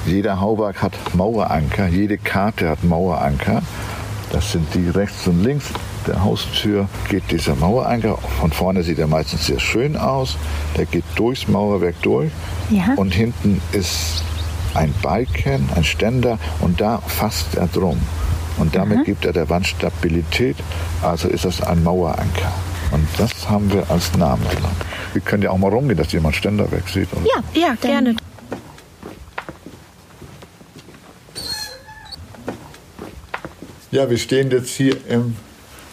Jeder 0.06 0.40
Hauberg 0.40 0.82
hat 0.82 0.94
Maueranker, 1.14 1.88
jede 1.88 2.18
Karte 2.18 2.70
hat 2.70 2.84
Maueranker. 2.84 3.62
Das 4.32 4.52
sind 4.52 4.74
die 4.74 4.90
rechts 4.90 5.28
und 5.28 5.44
links 5.44 5.66
der 6.08 6.24
Haustür 6.24 6.88
geht 7.10 7.30
dieser 7.30 7.56
Maueranker. 7.56 8.18
Von 8.40 8.52
vorne 8.52 8.84
sieht 8.84 9.00
er 9.00 9.08
meistens 9.08 9.46
sehr 9.46 9.60
schön 9.60 9.96
aus. 9.96 10.38
Der 10.78 10.86
geht 10.86 11.04
durchs 11.16 11.48
Mauerwerk 11.48 12.02
durch. 12.02 12.32
Ja. 12.70 12.94
Und 12.96 13.14
hinten 13.14 13.62
ist 13.74 14.24
ein 14.74 14.94
Balken, 15.02 15.70
ein 15.76 15.84
Ständer 15.84 16.40
und 16.60 16.82
da 16.82 17.00
fasst 17.00 17.56
er 17.56 17.68
drum. 17.68 18.00
Und 18.58 18.76
damit 18.76 19.00
mhm. 19.00 19.04
gibt 19.06 19.26
er 19.26 19.34
der 19.34 19.50
Wand 19.50 19.68
Stabilität, 19.68 20.58
also 21.02 21.28
ist 21.28 21.46
das 21.46 21.62
ein 21.62 21.84
Maueranker. 21.84 22.52
Und 22.92 23.08
das 23.18 23.50
haben 23.50 23.72
wir 23.72 23.90
als 23.90 24.16
Namen 24.18 24.44
genommen. 24.50 24.76
Wir 25.14 25.22
können 25.22 25.44
ja 25.44 25.52
auch 25.52 25.58
mal 25.58 25.72
rumgehen, 25.72 25.98
dass 25.98 26.12
jemand 26.12 26.36
Ständer 26.36 26.72
wegsieht. 26.72 27.08
Ja, 27.24 27.44
ja, 27.60 27.76
gerne. 27.76 28.16
Ja, 33.92 34.10
wir 34.10 34.18
stehen 34.18 34.52
jetzt 34.52 34.70
hier 34.70 34.96
im 35.08 35.36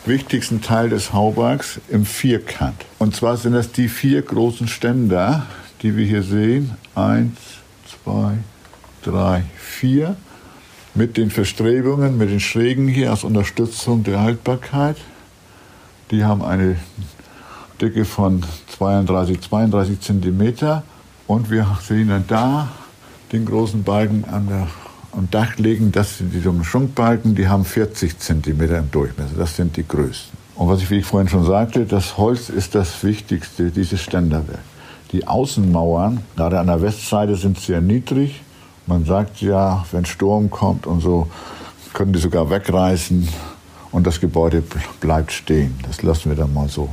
wichtigsten 0.04 0.60
Teil 0.60 0.90
des 0.90 1.12
Haubergs, 1.12 1.80
im 1.88 2.04
Vierkant. 2.04 2.84
Und 2.98 3.16
zwar 3.16 3.36
sind 3.36 3.52
das 3.52 3.72
die 3.72 3.88
vier 3.88 4.22
großen 4.22 4.68
Ständer, 4.68 5.46
die 5.82 5.96
wir 5.96 6.04
hier 6.04 6.22
sehen. 6.22 6.76
Eins, 6.94 7.38
zwei, 8.04 8.34
drei, 9.06 9.44
vier. 9.56 10.16
Mit 10.94 11.16
den 11.16 11.30
Verstrebungen, 11.30 12.16
mit 12.16 12.30
den 12.30 12.40
Schrägen 12.40 12.88
hier 12.88 13.10
als 13.10 13.22
Unterstützung 13.22 14.02
der 14.02 14.20
Haltbarkeit. 14.20 14.96
Die 16.10 16.24
haben 16.24 16.42
eine 16.42 16.76
Dicke 17.80 18.04
von 18.04 18.42
32, 18.78 19.40
32 19.42 20.00
Zentimeter. 20.00 20.84
Und 21.26 21.50
wir 21.50 21.66
sehen 21.86 22.08
dann 22.08 22.24
da 22.26 22.68
den 23.32 23.44
großen 23.44 23.82
Balken 23.82 24.24
an 24.24 24.46
der, 24.48 24.68
am 25.12 25.28
Dach 25.30 25.56
liegen. 25.58 25.92
Das 25.92 26.18
sind 26.18 26.32
die 26.32 26.64
Schunkbalken, 26.64 27.34
die 27.34 27.48
haben 27.48 27.64
40 27.64 28.18
Zentimeter 28.18 28.78
im 28.78 28.90
Durchmesser. 28.90 29.34
Das 29.36 29.56
sind 29.56 29.76
die 29.76 29.86
größten. 29.86 30.38
Und 30.54 30.68
was 30.68 30.80
ich, 30.80 30.90
wie 30.90 30.98
ich 30.98 31.04
vorhin 31.04 31.28
schon 31.28 31.44
sagte, 31.44 31.84
das 31.84 32.16
Holz 32.16 32.48
ist 32.48 32.74
das 32.74 33.04
Wichtigste, 33.04 33.70
dieses 33.70 34.00
Ständerwerk. 34.00 34.60
Die 35.12 35.26
Außenmauern, 35.26 36.22
gerade 36.36 36.58
an 36.58 36.68
der 36.68 36.80
Westseite, 36.80 37.36
sind 37.36 37.60
sehr 37.60 37.80
niedrig. 37.80 38.40
Man 38.86 39.04
sagt 39.04 39.40
ja, 39.40 39.84
wenn 39.90 40.04
Sturm 40.04 40.50
kommt 40.50 40.86
und 40.86 41.00
so, 41.00 41.28
können 41.92 42.12
die 42.12 42.18
sogar 42.18 42.50
wegreißen 42.50 43.28
und 43.90 44.06
das 44.06 44.20
Gebäude 44.20 44.62
bleibt 45.00 45.32
stehen. 45.32 45.78
Das 45.86 46.02
lassen 46.02 46.30
wir 46.30 46.36
dann 46.36 46.52
mal 46.52 46.68
so 46.68 46.88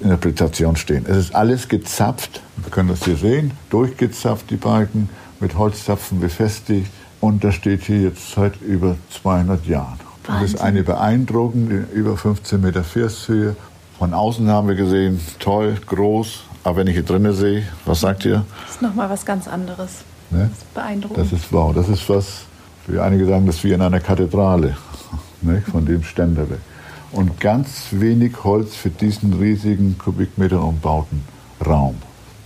Interpretation 0.00 0.76
stehen. 0.76 1.06
Es 1.08 1.16
ist 1.16 1.34
alles 1.34 1.68
gezapft, 1.68 2.42
wir 2.56 2.70
können 2.70 2.88
das 2.88 3.04
hier 3.04 3.16
sehen, 3.16 3.52
durchgezapft, 3.70 4.50
die 4.50 4.56
Balken, 4.56 5.08
mit 5.40 5.56
Holzzapfen 5.56 6.20
befestigt. 6.20 6.90
Und 7.20 7.42
das 7.42 7.54
steht 7.54 7.82
hier 7.82 8.02
jetzt 8.02 8.32
seit 8.32 8.60
über 8.60 8.96
200 9.22 9.66
Jahren. 9.66 9.98
Wahnsinn. 10.26 10.42
Das 10.42 10.54
ist 10.54 10.60
eine 10.60 10.82
beeindruckende, 10.82 11.86
über 11.92 12.16
15 12.16 12.60
Meter 12.60 12.84
Firsthöhe. 12.84 13.56
Von 13.98 14.14
außen 14.14 14.48
haben 14.48 14.68
wir 14.68 14.76
gesehen, 14.76 15.20
toll, 15.38 15.76
groß. 15.86 16.44
Aber 16.64 16.76
wenn 16.76 16.86
ich 16.86 16.94
hier 16.94 17.02
drinnen 17.02 17.34
sehe, 17.34 17.64
was 17.84 18.00
sagt 18.00 18.24
ihr? 18.24 18.44
Das 18.66 18.76
ist 18.76 18.82
nochmal 18.82 19.10
was 19.10 19.24
ganz 19.24 19.48
anderes. 19.48 20.04
Ne? 20.30 20.50
Das 20.50 20.58
ist 20.58 20.74
beeindruckend. 20.74 21.18
Das 21.18 21.32
ist 21.32 21.52
wow. 21.52 21.74
Das 21.74 21.88
ist 21.88 22.08
was, 22.08 22.44
wie 22.86 22.98
einige 22.98 23.26
sagen, 23.26 23.46
das 23.46 23.56
ist 23.56 23.64
wie 23.64 23.72
in 23.72 23.82
einer 23.82 24.00
Kathedrale, 24.00 24.76
ne? 25.42 25.62
von 25.70 25.86
dem 25.86 26.02
Ständer 26.02 26.48
weg. 26.50 26.60
Und 27.12 27.40
ganz 27.40 27.86
wenig 27.92 28.44
Holz 28.44 28.74
für 28.74 28.90
diesen 28.90 29.32
riesigen 29.32 29.96
Kubikmeter 29.96 30.62
umbauten 30.62 31.22
Raum. 31.64 31.96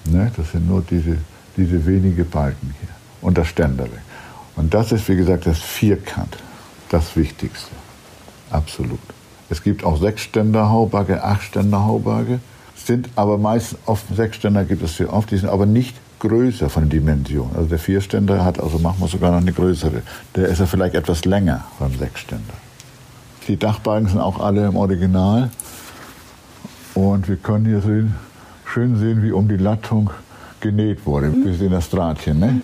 Ne? 0.04 0.30
Das 0.36 0.52
sind 0.52 0.68
nur 0.68 0.82
diese, 0.88 1.18
diese 1.56 1.84
wenige 1.84 2.24
Balken 2.24 2.74
hier 2.80 2.88
und 3.20 3.38
das 3.38 3.48
Ständer 3.48 3.84
weg. 3.84 4.02
Und 4.54 4.74
das 4.74 4.92
ist, 4.92 5.08
wie 5.08 5.16
gesagt, 5.16 5.46
das 5.46 5.58
Vierkant, 5.58 6.36
das 6.90 7.16
Wichtigste. 7.16 7.70
Absolut. 8.50 9.00
Es 9.48 9.62
gibt 9.62 9.84
auch 9.84 10.00
Sechsständer-Hauberge, 10.00 11.24
Achtständer-Hauberge, 11.24 12.40
sind 12.86 13.08
aber 13.16 13.38
meist 13.38 13.76
auf 13.86 14.02
Sechsständer 14.14 14.64
gibt 14.64 14.82
es 14.82 14.96
sehr 14.96 15.12
oft, 15.12 15.30
die 15.30 15.36
sind 15.36 15.48
aber 15.48 15.66
nicht 15.66 15.96
größer 16.20 16.70
von 16.70 16.84
den 16.84 16.90
Dimensionen. 16.90 17.54
Also 17.56 17.68
der 17.68 17.78
Vierständer 17.78 18.44
hat, 18.44 18.60
also 18.60 18.78
machen 18.78 19.00
wir 19.00 19.08
sogar 19.08 19.32
noch 19.32 19.40
eine 19.40 19.52
größere. 19.52 20.02
Der 20.36 20.48
ist 20.48 20.60
ja 20.60 20.66
vielleicht 20.66 20.94
etwas 20.94 21.24
länger 21.24 21.64
beim 21.78 21.96
Sechsständer. 21.96 22.54
Die 23.48 23.56
Dachbalken 23.56 24.08
sind 24.08 24.20
auch 24.20 24.40
alle 24.40 24.66
im 24.66 24.76
Original. 24.76 25.50
Und 26.94 27.28
wir 27.28 27.36
können 27.36 27.66
hier 27.66 27.80
sehen, 27.80 28.14
schön 28.64 28.96
sehen, 28.96 29.22
wie 29.22 29.32
um 29.32 29.48
die 29.48 29.56
Lattung 29.56 30.10
genäht 30.60 31.06
wurde. 31.06 31.28
Mhm. 31.28 31.44
Wir 31.44 31.54
sehen 31.54 31.72
das 31.72 31.90
Drahtchen, 31.90 32.38
ne? 32.38 32.60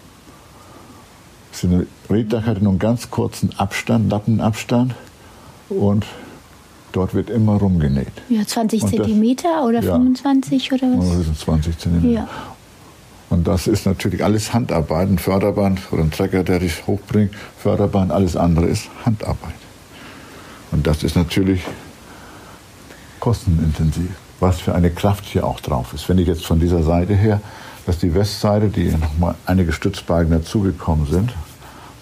Das 1.51 1.67
Reddach 2.09 2.47
hatte 2.47 2.63
nur 2.63 2.73
einen 2.73 2.79
ganz 2.79 3.11
kurzen 3.11 3.51
Abstand, 3.59 4.11
Lappenabstand 4.11 4.95
und 5.69 6.07
dort 6.93 7.15
wird 7.15 7.31
immer 7.31 7.55
rumgenäht. 7.55 8.13
Ja, 8.29 8.47
20 8.47 8.87
Zentimeter 8.87 9.65
oder 9.65 9.81
ja, 9.83 9.93
25 9.93 10.73
oder 10.73 10.87
was? 10.97 11.09
Das 11.09 11.25
sind 11.25 11.39
20 11.39 11.79
Zentimeter. 11.79 12.21
Ja. 12.21 12.29
Und 13.31 13.47
das 13.47 13.67
ist 13.67 13.85
natürlich 13.85 14.25
alles 14.25 14.55
Handarbeit. 14.55 15.09
Ein 15.09 15.19
Förderband 15.19 15.81
oder 15.93 16.03
ein 16.03 16.11
Trecker, 16.11 16.45
der 16.45 16.61
dich 16.61 16.87
hochbringt, 16.87 17.33
Förderband, 17.59 18.11
alles 18.11 18.37
andere 18.37 18.67
ist 18.67 18.89
Handarbeit. 19.05 19.55
Und 20.71 20.87
das 20.87 21.03
ist 21.03 21.17
natürlich 21.17 21.63
kostenintensiv. 23.21 24.11
Was 24.41 24.61
für 24.61 24.75
eine 24.75 24.91
Kraft 24.91 25.25
hier 25.25 25.45
auch 25.45 25.61
drauf 25.61 25.93
ist. 25.93 26.09
Wenn 26.09 26.19
ich 26.19 26.29
jetzt 26.29 26.47
von 26.47 26.61
dieser 26.61 26.83
Seite 26.83 27.15
her, 27.15 27.41
dass 27.87 27.99
die 27.99 28.15
Westseite, 28.15 28.69
die 28.69 28.85
nochmal 28.91 29.35
einige 29.47 29.73
Stützbalken 29.73 30.31
dazugekommen 30.31 31.07
sind, 31.07 31.33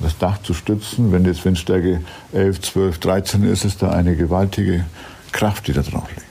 das 0.00 0.18
Dach 0.18 0.42
zu 0.42 0.54
stützen, 0.54 1.12
wenn 1.12 1.24
jetzt 1.24 1.44
Windstärke 1.44 2.02
11, 2.32 2.60
12, 2.60 2.98
13 2.98 3.44
ist, 3.44 3.64
ist 3.64 3.82
da 3.82 3.90
eine 3.90 4.16
gewaltige 4.16 4.84
Kraft, 5.32 5.68
die 5.68 5.72
da 5.72 5.82
drauf 5.82 6.08
liegt. 6.10 6.26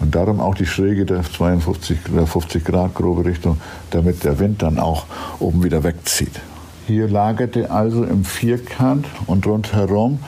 Und 0.00 0.14
darum 0.14 0.40
auch 0.40 0.54
die 0.54 0.66
Schräge 0.66 1.06
der 1.06 1.22
52 1.22 1.98
oder 2.12 2.26
50 2.26 2.64
Grad 2.64 2.94
grobe 2.94 3.24
Richtung, 3.24 3.60
damit 3.90 4.24
der 4.24 4.38
Wind 4.38 4.62
dann 4.62 4.78
auch 4.78 5.06
oben 5.38 5.62
wieder 5.62 5.84
wegzieht. 5.84 6.40
Hier 6.86 7.08
lagerte 7.08 7.70
also 7.70 8.04
im 8.04 8.24
Vierkant 8.24 9.06
und 9.26 9.46
rundherum 9.46 10.18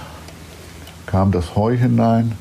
kam 1.05 1.33
das 1.33 1.55
Heu 1.55 1.77
hinein, 1.77 2.33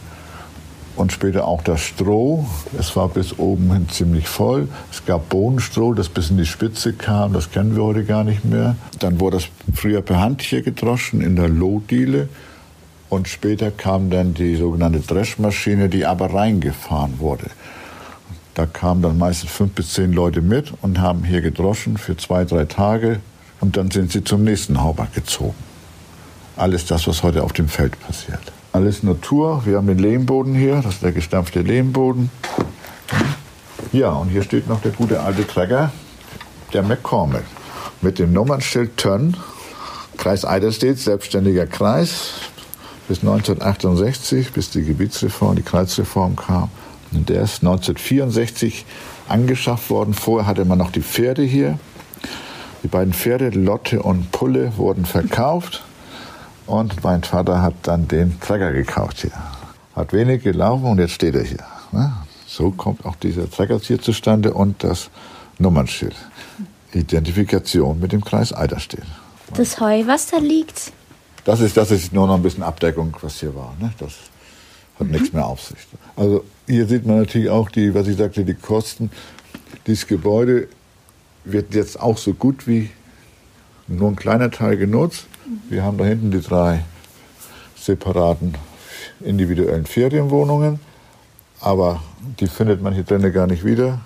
und 0.95 1.11
später 1.11 1.45
auch 1.45 1.61
das 1.61 1.81
Stroh. 1.81 2.45
Es 2.79 2.95
war 2.95 3.09
bis 3.09 3.37
oben 3.37 3.71
hin 3.71 3.89
ziemlich 3.89 4.27
voll. 4.27 4.67
Es 4.91 5.05
gab 5.05 5.29
Bohnenstroh, 5.29 5.93
das 5.93 6.09
bis 6.09 6.29
in 6.29 6.37
die 6.37 6.45
Spitze 6.45 6.93
kam. 6.93 7.33
Das 7.33 7.51
kennen 7.51 7.75
wir 7.75 7.83
heute 7.83 8.05
gar 8.05 8.23
nicht 8.23 8.45
mehr. 8.45 8.75
Dann 8.99 9.19
wurde 9.19 9.37
das 9.37 9.47
früher 9.73 10.01
per 10.01 10.19
Hand 10.19 10.41
hier 10.41 10.61
gedroschen 10.61 11.21
in 11.21 11.35
der 11.35 11.49
Lohdiele. 11.49 12.29
Und 13.09 13.27
später 13.27 13.71
kam 13.71 14.09
dann 14.09 14.33
die 14.33 14.55
sogenannte 14.55 14.99
Dreschmaschine, 14.99 15.89
die 15.89 16.05
aber 16.05 16.33
reingefahren 16.33 17.19
wurde. 17.19 17.45
Da 18.55 18.65
kamen 18.65 19.01
dann 19.01 19.17
meistens 19.17 19.51
fünf 19.51 19.73
bis 19.73 19.93
zehn 19.93 20.13
Leute 20.13 20.41
mit 20.41 20.73
und 20.81 20.99
haben 20.99 21.23
hier 21.23 21.41
gedroschen 21.41 21.97
für 21.97 22.15
zwei, 22.15 22.45
drei 22.45 22.65
Tage. 22.65 23.19
Und 23.59 23.77
dann 23.77 23.91
sind 23.91 24.11
sie 24.11 24.23
zum 24.23 24.43
nächsten 24.43 24.81
Hauberg 24.81 25.13
gezogen. 25.13 25.55
Alles 26.55 26.85
das, 26.85 27.05
was 27.07 27.21
heute 27.21 27.43
auf 27.43 27.51
dem 27.51 27.67
Feld 27.67 27.99
passiert. 27.99 28.54
Alles 28.75 29.03
Natur. 29.03 29.61
Wir 29.63 29.77
haben 29.77 29.87
den 29.87 29.99
Lehmboden 29.99 30.53
hier, 30.53 30.81
das 30.81 30.95
ist 30.95 31.01
der 31.03 31.13
gestampfte 31.13 31.61
Lehmboden. 31.61 32.29
Ja, 33.93 34.09
und 34.09 34.27
hier 34.27 34.43
steht 34.43 34.67
noch 34.67 34.81
der 34.81 34.91
gute 34.91 35.21
alte 35.21 35.47
Trecker, 35.47 35.93
der 36.73 36.83
McCormick, 36.83 37.45
mit 38.01 38.19
dem 38.19 38.33
Nummernschild 38.33 38.97
Tönn, 38.97 39.37
Kreis 40.17 40.43
Eiderstedt, 40.43 40.99
selbstständiger 40.99 41.67
Kreis, 41.67 42.33
bis 43.07 43.19
1968, 43.19 44.51
bis 44.51 44.71
die 44.71 44.83
Gebietsreform, 44.83 45.55
die 45.55 45.63
Kreisreform 45.63 46.35
kam. 46.35 46.69
Und 47.13 47.29
der 47.29 47.43
ist 47.43 47.63
1964 47.63 48.85
angeschafft 49.29 49.89
worden. 49.89 50.13
Vorher 50.13 50.47
hatte 50.47 50.65
man 50.65 50.79
noch 50.79 50.91
die 50.91 51.01
Pferde 51.01 51.43
hier. 51.43 51.79
Die 52.83 52.89
beiden 52.89 53.13
Pferde, 53.13 53.51
Lotte 53.51 54.03
und 54.03 54.33
Pulle, 54.33 54.73
wurden 54.75 55.05
verkauft. 55.05 55.85
Und 56.67 57.03
mein 57.03 57.23
Vater 57.23 57.61
hat 57.61 57.75
dann 57.83 58.07
den 58.07 58.39
Trecker 58.39 58.71
gekauft 58.71 59.21
hier. 59.21 59.31
Hat 59.95 60.13
wenig 60.13 60.43
gelaufen 60.43 60.85
und 60.85 60.99
jetzt 60.99 61.13
steht 61.13 61.35
er 61.35 61.43
hier. 61.43 61.63
Ne? 61.91 62.13
So 62.47 62.71
kommt 62.71 63.05
auch 63.05 63.15
dieser 63.15 63.49
Trecker 63.49 63.79
hier 63.79 64.01
zustande 64.01 64.53
und 64.53 64.83
das 64.83 65.09
Nummernschild. 65.59 66.15
Identifikation 66.93 67.99
mit 67.99 68.11
dem 68.11 68.23
Kreis 68.23 68.53
Eiderstedt. 68.53 69.05
Das 69.53 69.79
Heu, 69.79 70.03
was 70.07 70.27
da 70.27 70.37
liegt? 70.37 70.91
Das 71.43 71.59
ist, 71.59 71.77
das 71.77 71.91
ist 71.91 72.11
nur 72.11 72.27
noch 72.27 72.35
ein 72.35 72.41
bisschen 72.41 72.63
Abdeckung, 72.63 73.15
was 73.21 73.39
hier 73.39 73.53
war. 73.53 73.75
Ne? 73.79 73.93
Das 73.99 74.13
hat 74.99 75.07
mhm. 75.07 75.13
nichts 75.13 75.33
mehr 75.33 75.45
auf 75.45 75.61
sich. 75.61 75.77
Also 76.15 76.43
hier 76.67 76.87
sieht 76.87 77.05
man 77.05 77.19
natürlich 77.19 77.49
auch 77.49 77.69
die, 77.69 77.93
was 77.93 78.07
ich 78.07 78.17
sagte, 78.17 78.43
die 78.43 78.55
Kosten. 78.55 79.11
Dieses 79.85 80.07
Gebäude 80.07 80.67
wird 81.43 81.75
jetzt 81.75 81.99
auch 81.99 82.17
so 82.17 82.33
gut 82.33 82.67
wie 82.67 82.89
nur 83.87 84.09
ein 84.09 84.15
kleiner 84.15 84.49
Teil 84.49 84.77
genutzt. 84.77 85.27
Wir 85.69 85.83
haben 85.83 85.97
da 85.97 86.05
hinten 86.05 86.31
die 86.31 86.41
drei 86.41 86.83
separaten 87.75 88.55
individuellen 89.21 89.85
Ferienwohnungen, 89.85 90.79
aber 91.61 92.01
die 92.39 92.47
findet 92.47 92.81
man 92.81 92.93
hier 92.93 93.03
drinnen 93.03 93.31
gar 93.31 93.47
nicht 93.47 93.63
wieder. 93.63 93.99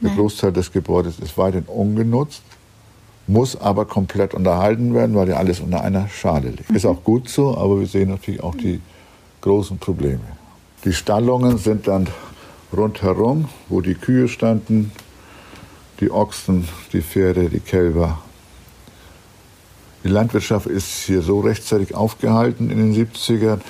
Der 0.00 0.10
Nein. 0.10 0.16
Großteil 0.16 0.52
des 0.52 0.72
Gebäudes 0.72 1.18
ist 1.18 1.38
weiterhin 1.38 1.66
ungenutzt, 1.66 2.42
muss 3.26 3.56
aber 3.56 3.84
komplett 3.84 4.34
unterhalten 4.34 4.94
werden, 4.94 5.14
weil 5.14 5.28
ja 5.28 5.36
alles 5.36 5.60
unter 5.60 5.82
einer 5.82 6.08
Schale 6.08 6.50
liegt. 6.50 6.70
Mhm. 6.70 6.76
Ist 6.76 6.86
auch 6.86 7.04
gut 7.04 7.28
so, 7.28 7.56
aber 7.56 7.80
wir 7.80 7.86
sehen 7.86 8.10
natürlich 8.10 8.42
auch 8.42 8.54
die 8.54 8.80
großen 9.40 9.78
Probleme. 9.78 10.20
Die 10.84 10.92
Stallungen 10.92 11.58
sind 11.58 11.86
dann 11.86 12.08
rundherum, 12.76 13.48
wo 13.68 13.80
die 13.80 13.94
Kühe 13.94 14.28
standen, 14.28 14.92
die 16.00 16.10
Ochsen, 16.10 16.68
die 16.92 17.00
Pferde, 17.00 17.48
die 17.48 17.60
Kälber 17.60 18.23
die 20.04 20.10
Landwirtschaft 20.10 20.66
ist 20.66 21.04
hier 21.06 21.22
so 21.22 21.40
rechtzeitig 21.40 21.94
aufgehalten 21.94 22.70
in 22.70 22.78
den 22.78 22.94
70ern, 22.94 23.60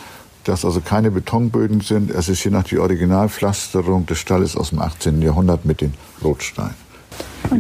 dass 0.42 0.64
also 0.64 0.81
keine 0.81 1.11
Betonböden 1.11 1.81
sind. 1.81 2.11
Es 2.11 2.29
ist 2.29 2.40
hier 2.40 2.53
noch 2.53 2.64
die 2.64 2.79
Originalpflasterung 2.79 4.05
des 4.07 4.18
Stalles 4.18 4.57
aus 4.57 4.70
dem 4.70 4.81
18. 4.81 5.23
Jahrhundert 5.23 5.64
mit 5.64 5.81
den 5.81 5.94
Rotsteinen. 6.23 6.75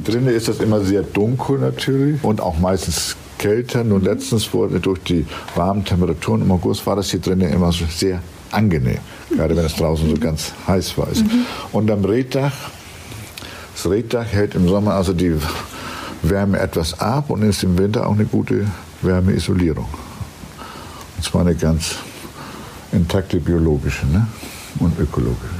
Drinnen 0.04 0.34
ist 0.34 0.48
das 0.48 0.58
immer 0.58 0.80
sehr 0.80 1.02
dunkel 1.02 1.58
natürlich 1.58 2.22
und 2.24 2.40
auch 2.40 2.58
meistens 2.58 3.16
kälter. 3.38 3.84
Nur 3.84 4.00
letztens 4.00 4.52
wurde 4.52 4.80
durch 4.80 5.00
die 5.04 5.24
warmen 5.54 5.84
Temperaturen 5.84 6.42
im 6.42 6.50
August 6.50 6.86
war 6.86 6.96
das 6.96 7.10
hier 7.10 7.20
drinnen 7.20 7.52
immer 7.52 7.70
so 7.70 7.84
sehr 7.88 8.20
angenehm, 8.50 8.98
gerade 9.30 9.56
wenn 9.56 9.64
es 9.64 9.76
draußen 9.76 10.08
so 10.08 10.16
ganz 10.16 10.52
heiß 10.66 10.98
war. 10.98 11.08
Mhm. 11.08 11.46
Und 11.72 11.90
am 11.90 12.04
Reddach, 12.04 12.52
das 13.74 13.90
Reddach 13.90 14.26
hält 14.26 14.54
im 14.54 14.68
Sommer 14.68 14.94
also 14.94 15.12
die 15.12 15.34
Wärme 16.30 16.58
etwas 16.58 17.00
ab 17.00 17.30
und 17.30 17.42
ist 17.42 17.62
im 17.62 17.78
Winter 17.78 18.06
auch 18.06 18.12
eine 18.12 18.24
gute 18.24 18.66
Wärmeisolierung. 19.02 19.88
Und 21.16 21.24
zwar 21.24 21.42
eine 21.42 21.54
ganz 21.54 21.96
intakte 22.92 23.38
biologische 23.38 24.06
ne? 24.06 24.26
und 24.80 24.98
ökologische. 24.98 25.54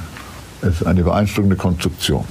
Es 0.63 0.81
ist 0.81 0.87
eine 0.87 1.03
beeindruckende 1.03 1.57
Konstruktion. 1.57 2.25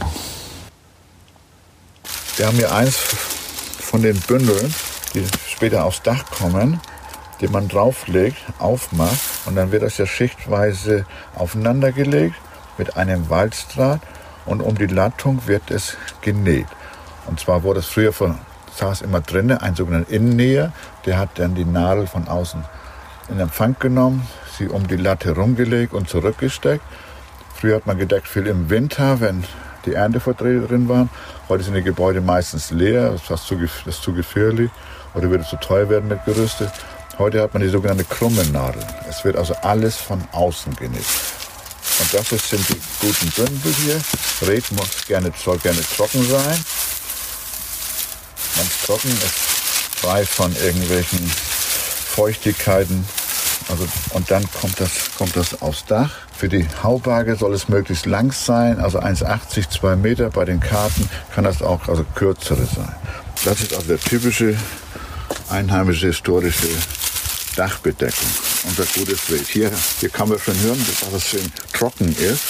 Wir 2.37 2.47
haben 2.47 2.57
hier 2.57 2.73
eins 2.73 2.95
von 2.95 4.01
den 4.01 4.19
Bündeln, 4.21 4.73
die 5.13 5.23
später 5.47 5.85
aufs 5.85 6.01
Dach 6.01 6.25
kommen, 6.31 6.79
die 7.41 7.47
man 7.47 7.67
drauflegt, 7.67 8.37
aufmacht 8.57 9.19
und 9.45 9.55
dann 9.55 9.71
wird 9.71 9.83
das 9.83 9.97
ja 9.97 10.07
schichtweise 10.07 11.05
aufeinandergelegt 11.35 12.35
mit 12.77 12.97
einem 12.97 13.29
Walzdraht 13.29 14.01
und 14.45 14.61
um 14.61 14.75
die 14.77 14.87
Lattung 14.87 15.45
wird 15.45 15.69
es 15.69 15.95
genäht. 16.21 16.67
Und 17.27 17.39
zwar 17.39 17.63
wurde 17.63 17.79
es 17.79 17.87
früher 17.87 18.13
von, 18.13 18.37
saß 18.75 19.01
immer 19.01 19.21
drinnen, 19.21 19.57
ein 19.57 19.75
sogenannter 19.75 20.11
Innennäher, 20.11 20.71
der 21.05 21.17
hat 21.17 21.39
dann 21.39 21.55
die 21.55 21.65
Nadel 21.65 22.07
von 22.07 22.27
außen 22.27 22.63
in 23.29 23.39
Empfang 23.39 23.75
genommen, 23.79 24.27
sie 24.57 24.67
um 24.67 24.87
die 24.87 24.97
Latte 24.97 25.35
rumgelegt 25.35 25.93
und 25.93 26.09
zurückgesteckt. 26.09 26.83
Früher 27.55 27.77
hat 27.77 27.87
man 27.87 27.97
gedeckt 27.97 28.27
viel 28.27 28.47
im 28.47 28.69
Winter, 28.69 29.21
wenn 29.21 29.43
die 29.85 29.93
Erntevertreter 29.93 30.67
drin 30.67 30.89
waren. 30.89 31.09
Heute 31.47 31.63
sind 31.63 31.75
die 31.75 31.83
Gebäude 31.83 32.21
meistens 32.21 32.71
leer, 32.71 33.11
das 33.11 33.41
ist, 33.41 33.47
zu, 33.47 33.57
das 33.85 34.01
zu 34.01 34.13
gefährlich 34.13 34.69
oder 35.13 35.29
würde 35.29 35.45
zu 35.45 35.55
teuer 35.57 35.89
werden 35.89 36.09
mit 36.09 36.23
Gerüste. 36.25 36.71
Heute 37.17 37.41
hat 37.41 37.53
man 37.53 37.61
die 37.61 37.69
sogenannte 37.69 38.03
krumme 38.03 38.43
Nadel. 38.47 38.83
Es 39.07 39.23
wird 39.23 39.37
also 39.37 39.53
alles 39.61 39.95
von 39.95 40.21
außen 40.31 40.75
genäht. 40.75 41.05
Und 41.99 42.13
das 42.13 42.29
sind 42.29 42.67
die 42.69 42.81
guten 42.99 43.29
Bündel 43.29 43.73
hier. 43.73 44.01
Red 44.47 44.71
muss 44.71 45.05
gerne, 45.05 45.31
soll 45.37 45.59
gerne 45.59 45.81
trocken 45.81 46.23
sein 46.23 46.57
ganz 48.63 48.81
trocken, 48.85 49.09
ist 49.09 49.99
frei 49.99 50.25
von 50.25 50.55
irgendwelchen 50.55 51.19
Feuchtigkeiten. 52.15 53.05
Also, 53.69 53.87
und 54.11 54.29
dann 54.29 54.45
kommt 54.59 54.79
das, 54.79 54.91
kommt 55.17 55.35
das 55.35 55.61
aufs 55.61 55.85
Dach. 55.85 56.11
Für 56.35 56.49
die 56.49 56.67
Haubarge 56.81 57.35
soll 57.35 57.53
es 57.53 57.69
möglichst 57.69 58.05
lang 58.05 58.31
sein, 58.31 58.79
also 58.79 58.99
1,80, 58.99 59.69
2 59.69 59.95
Meter. 59.95 60.29
Bei 60.29 60.45
den 60.45 60.59
Karten 60.59 61.09
kann 61.33 61.43
das 61.43 61.61
auch 61.61 61.87
also 61.87 62.05
kürzere 62.15 62.65
sein. 62.65 62.95
Das 63.45 63.61
ist 63.61 63.73
also 63.73 63.87
der 63.87 63.99
typische 63.99 64.57
einheimische 65.49 66.07
historische 66.07 66.67
Dachbedeckung. 67.55 68.29
Unser 68.65 68.85
gutes 68.85 69.29
Wild. 69.29 69.47
Hier, 69.47 69.71
hier 69.99 70.09
kann 70.09 70.29
man 70.29 70.39
schon 70.39 70.59
hören, 70.61 70.85
dass 71.01 71.13
es 71.13 71.27
schön 71.29 71.51
trocken 71.73 72.15
ist. 72.15 72.43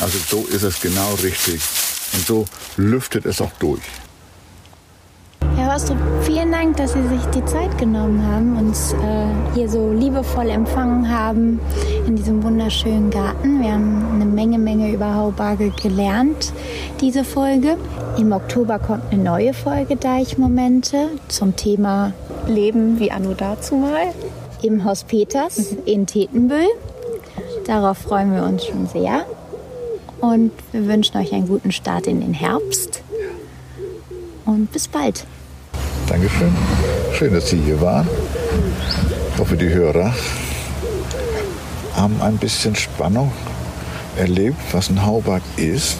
Also 0.00 0.18
so 0.28 0.46
ist 0.46 0.62
es 0.62 0.80
genau 0.80 1.14
richtig. 1.22 1.60
Und 2.12 2.26
so 2.26 2.46
lüftet 2.76 3.26
es 3.26 3.40
auch 3.40 3.52
durch 3.58 3.82
Ausdruck 5.78 5.98
vielen 6.22 6.50
Dank, 6.50 6.76
dass 6.76 6.94
Sie 6.94 7.06
sich 7.06 7.24
die 7.26 7.44
Zeit 7.44 7.78
genommen 7.78 8.26
haben, 8.26 8.56
uns 8.58 8.94
äh, 8.94 9.54
hier 9.54 9.68
so 9.68 9.92
liebevoll 9.92 10.50
empfangen 10.50 11.08
haben 11.08 11.60
in 12.04 12.16
diesem 12.16 12.42
wunderschönen 12.42 13.10
Garten. 13.10 13.62
Wir 13.62 13.74
haben 13.74 14.04
eine 14.12 14.24
Menge, 14.24 14.58
Menge 14.58 14.92
über 14.92 15.14
Haubarge 15.14 15.70
gelernt, 15.80 16.52
diese 17.00 17.22
Folge. 17.22 17.76
Im 18.18 18.32
Oktober 18.32 18.80
kommt 18.80 19.04
eine 19.12 19.22
neue 19.22 19.54
Folge 19.54 19.94
Deichmomente 19.94 21.10
zum 21.28 21.54
Thema 21.54 22.12
Leben 22.48 22.98
wie 22.98 23.12
Anno 23.12 23.34
dazu 23.34 23.76
mal. 23.76 24.12
Im 24.62 24.82
Haus 24.82 25.04
Peters 25.04 25.76
in 25.84 26.06
Tetenbüll. 26.06 26.66
Darauf 27.68 27.98
freuen 27.98 28.34
wir 28.34 28.42
uns 28.42 28.66
schon 28.66 28.88
sehr. 28.88 29.24
Und 30.20 30.50
wir 30.72 30.88
wünschen 30.88 31.18
euch 31.18 31.32
einen 31.32 31.46
guten 31.46 31.70
Start 31.70 32.08
in 32.08 32.20
den 32.20 32.34
Herbst. 32.34 33.04
Und 34.44 34.72
bis 34.72 34.88
bald. 34.88 35.24
Dankeschön. 36.08 36.56
Schön, 37.12 37.34
dass 37.34 37.50
Sie 37.50 37.60
hier 37.60 37.78
waren. 37.82 38.08
Ich 39.34 39.38
hoffe, 39.38 39.56
die 39.58 39.68
Hörer 39.68 40.14
haben 41.94 42.22
ein 42.22 42.38
bisschen 42.38 42.74
Spannung 42.74 43.30
erlebt, 44.16 44.56
was 44.72 44.88
ein 44.88 45.04
Hauberg 45.04 45.42
ist 45.56 45.98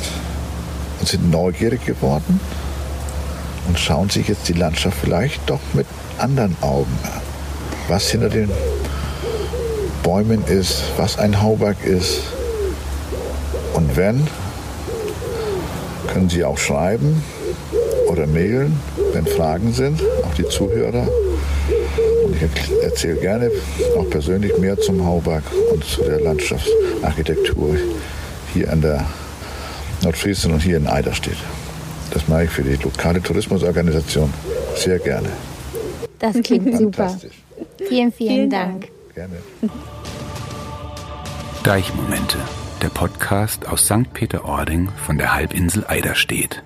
und 0.98 1.08
sind 1.08 1.30
neugierig 1.30 1.84
geworden 1.84 2.40
und 3.66 3.78
schauen 3.78 4.08
sich 4.08 4.28
jetzt 4.28 4.48
die 4.48 4.54
Landschaft 4.54 4.96
vielleicht 4.98 5.42
doch 5.48 5.60
mit 5.74 5.86
anderen 6.16 6.56
Augen 6.62 6.98
an. 7.02 7.20
Was 7.88 8.08
hinter 8.08 8.30
den 8.30 8.50
Bäumen 10.02 10.42
ist, 10.46 10.84
was 10.96 11.18
ein 11.18 11.42
Hauberg 11.42 11.84
ist. 11.84 12.22
Und 13.74 13.94
wenn, 13.94 14.26
können 16.06 16.30
Sie 16.30 16.44
auch 16.44 16.56
schreiben 16.56 17.22
oder 18.08 18.26
mailen, 18.26 18.80
wenn 19.18 19.26
Fragen 19.26 19.72
sind, 19.72 20.00
auch 20.24 20.34
die 20.34 20.46
Zuhörer. 20.48 21.08
Und 22.24 22.36
ich 22.36 22.82
erzähle 22.82 23.16
gerne 23.16 23.50
auch 23.98 24.08
persönlich 24.08 24.56
mehr 24.58 24.78
zum 24.78 25.04
Hauberg 25.04 25.42
und 25.72 25.84
zu 25.84 26.02
der 26.02 26.20
Landschaftsarchitektur 26.20 27.76
hier 28.54 28.72
an 28.72 28.80
der 28.80 29.04
Nordfriesen 30.02 30.52
und 30.52 30.60
hier 30.60 30.76
in 30.76 30.86
Eiderstedt. 30.86 31.36
Das 32.12 32.28
mache 32.28 32.44
ich 32.44 32.50
für 32.50 32.62
die 32.62 32.76
lokale 32.76 33.20
Tourismusorganisation 33.20 34.32
sehr 34.76 35.00
gerne. 35.00 35.28
Das 36.20 36.40
klingt 36.42 36.78
super. 36.78 37.18
Vielen, 37.88 38.12
vielen, 38.12 38.12
vielen 38.12 38.50
Dank. 38.50 38.80
Dank. 38.82 39.14
Gerne. 39.14 39.36
Deichmomente, 41.64 42.38
der 42.82 42.88
Podcast 42.88 43.66
aus 43.66 43.84
St. 43.84 44.12
Peter-Ording 44.14 44.90
von 45.04 45.18
der 45.18 45.34
Halbinsel 45.34 45.84
Eiderstedt. 45.88 46.62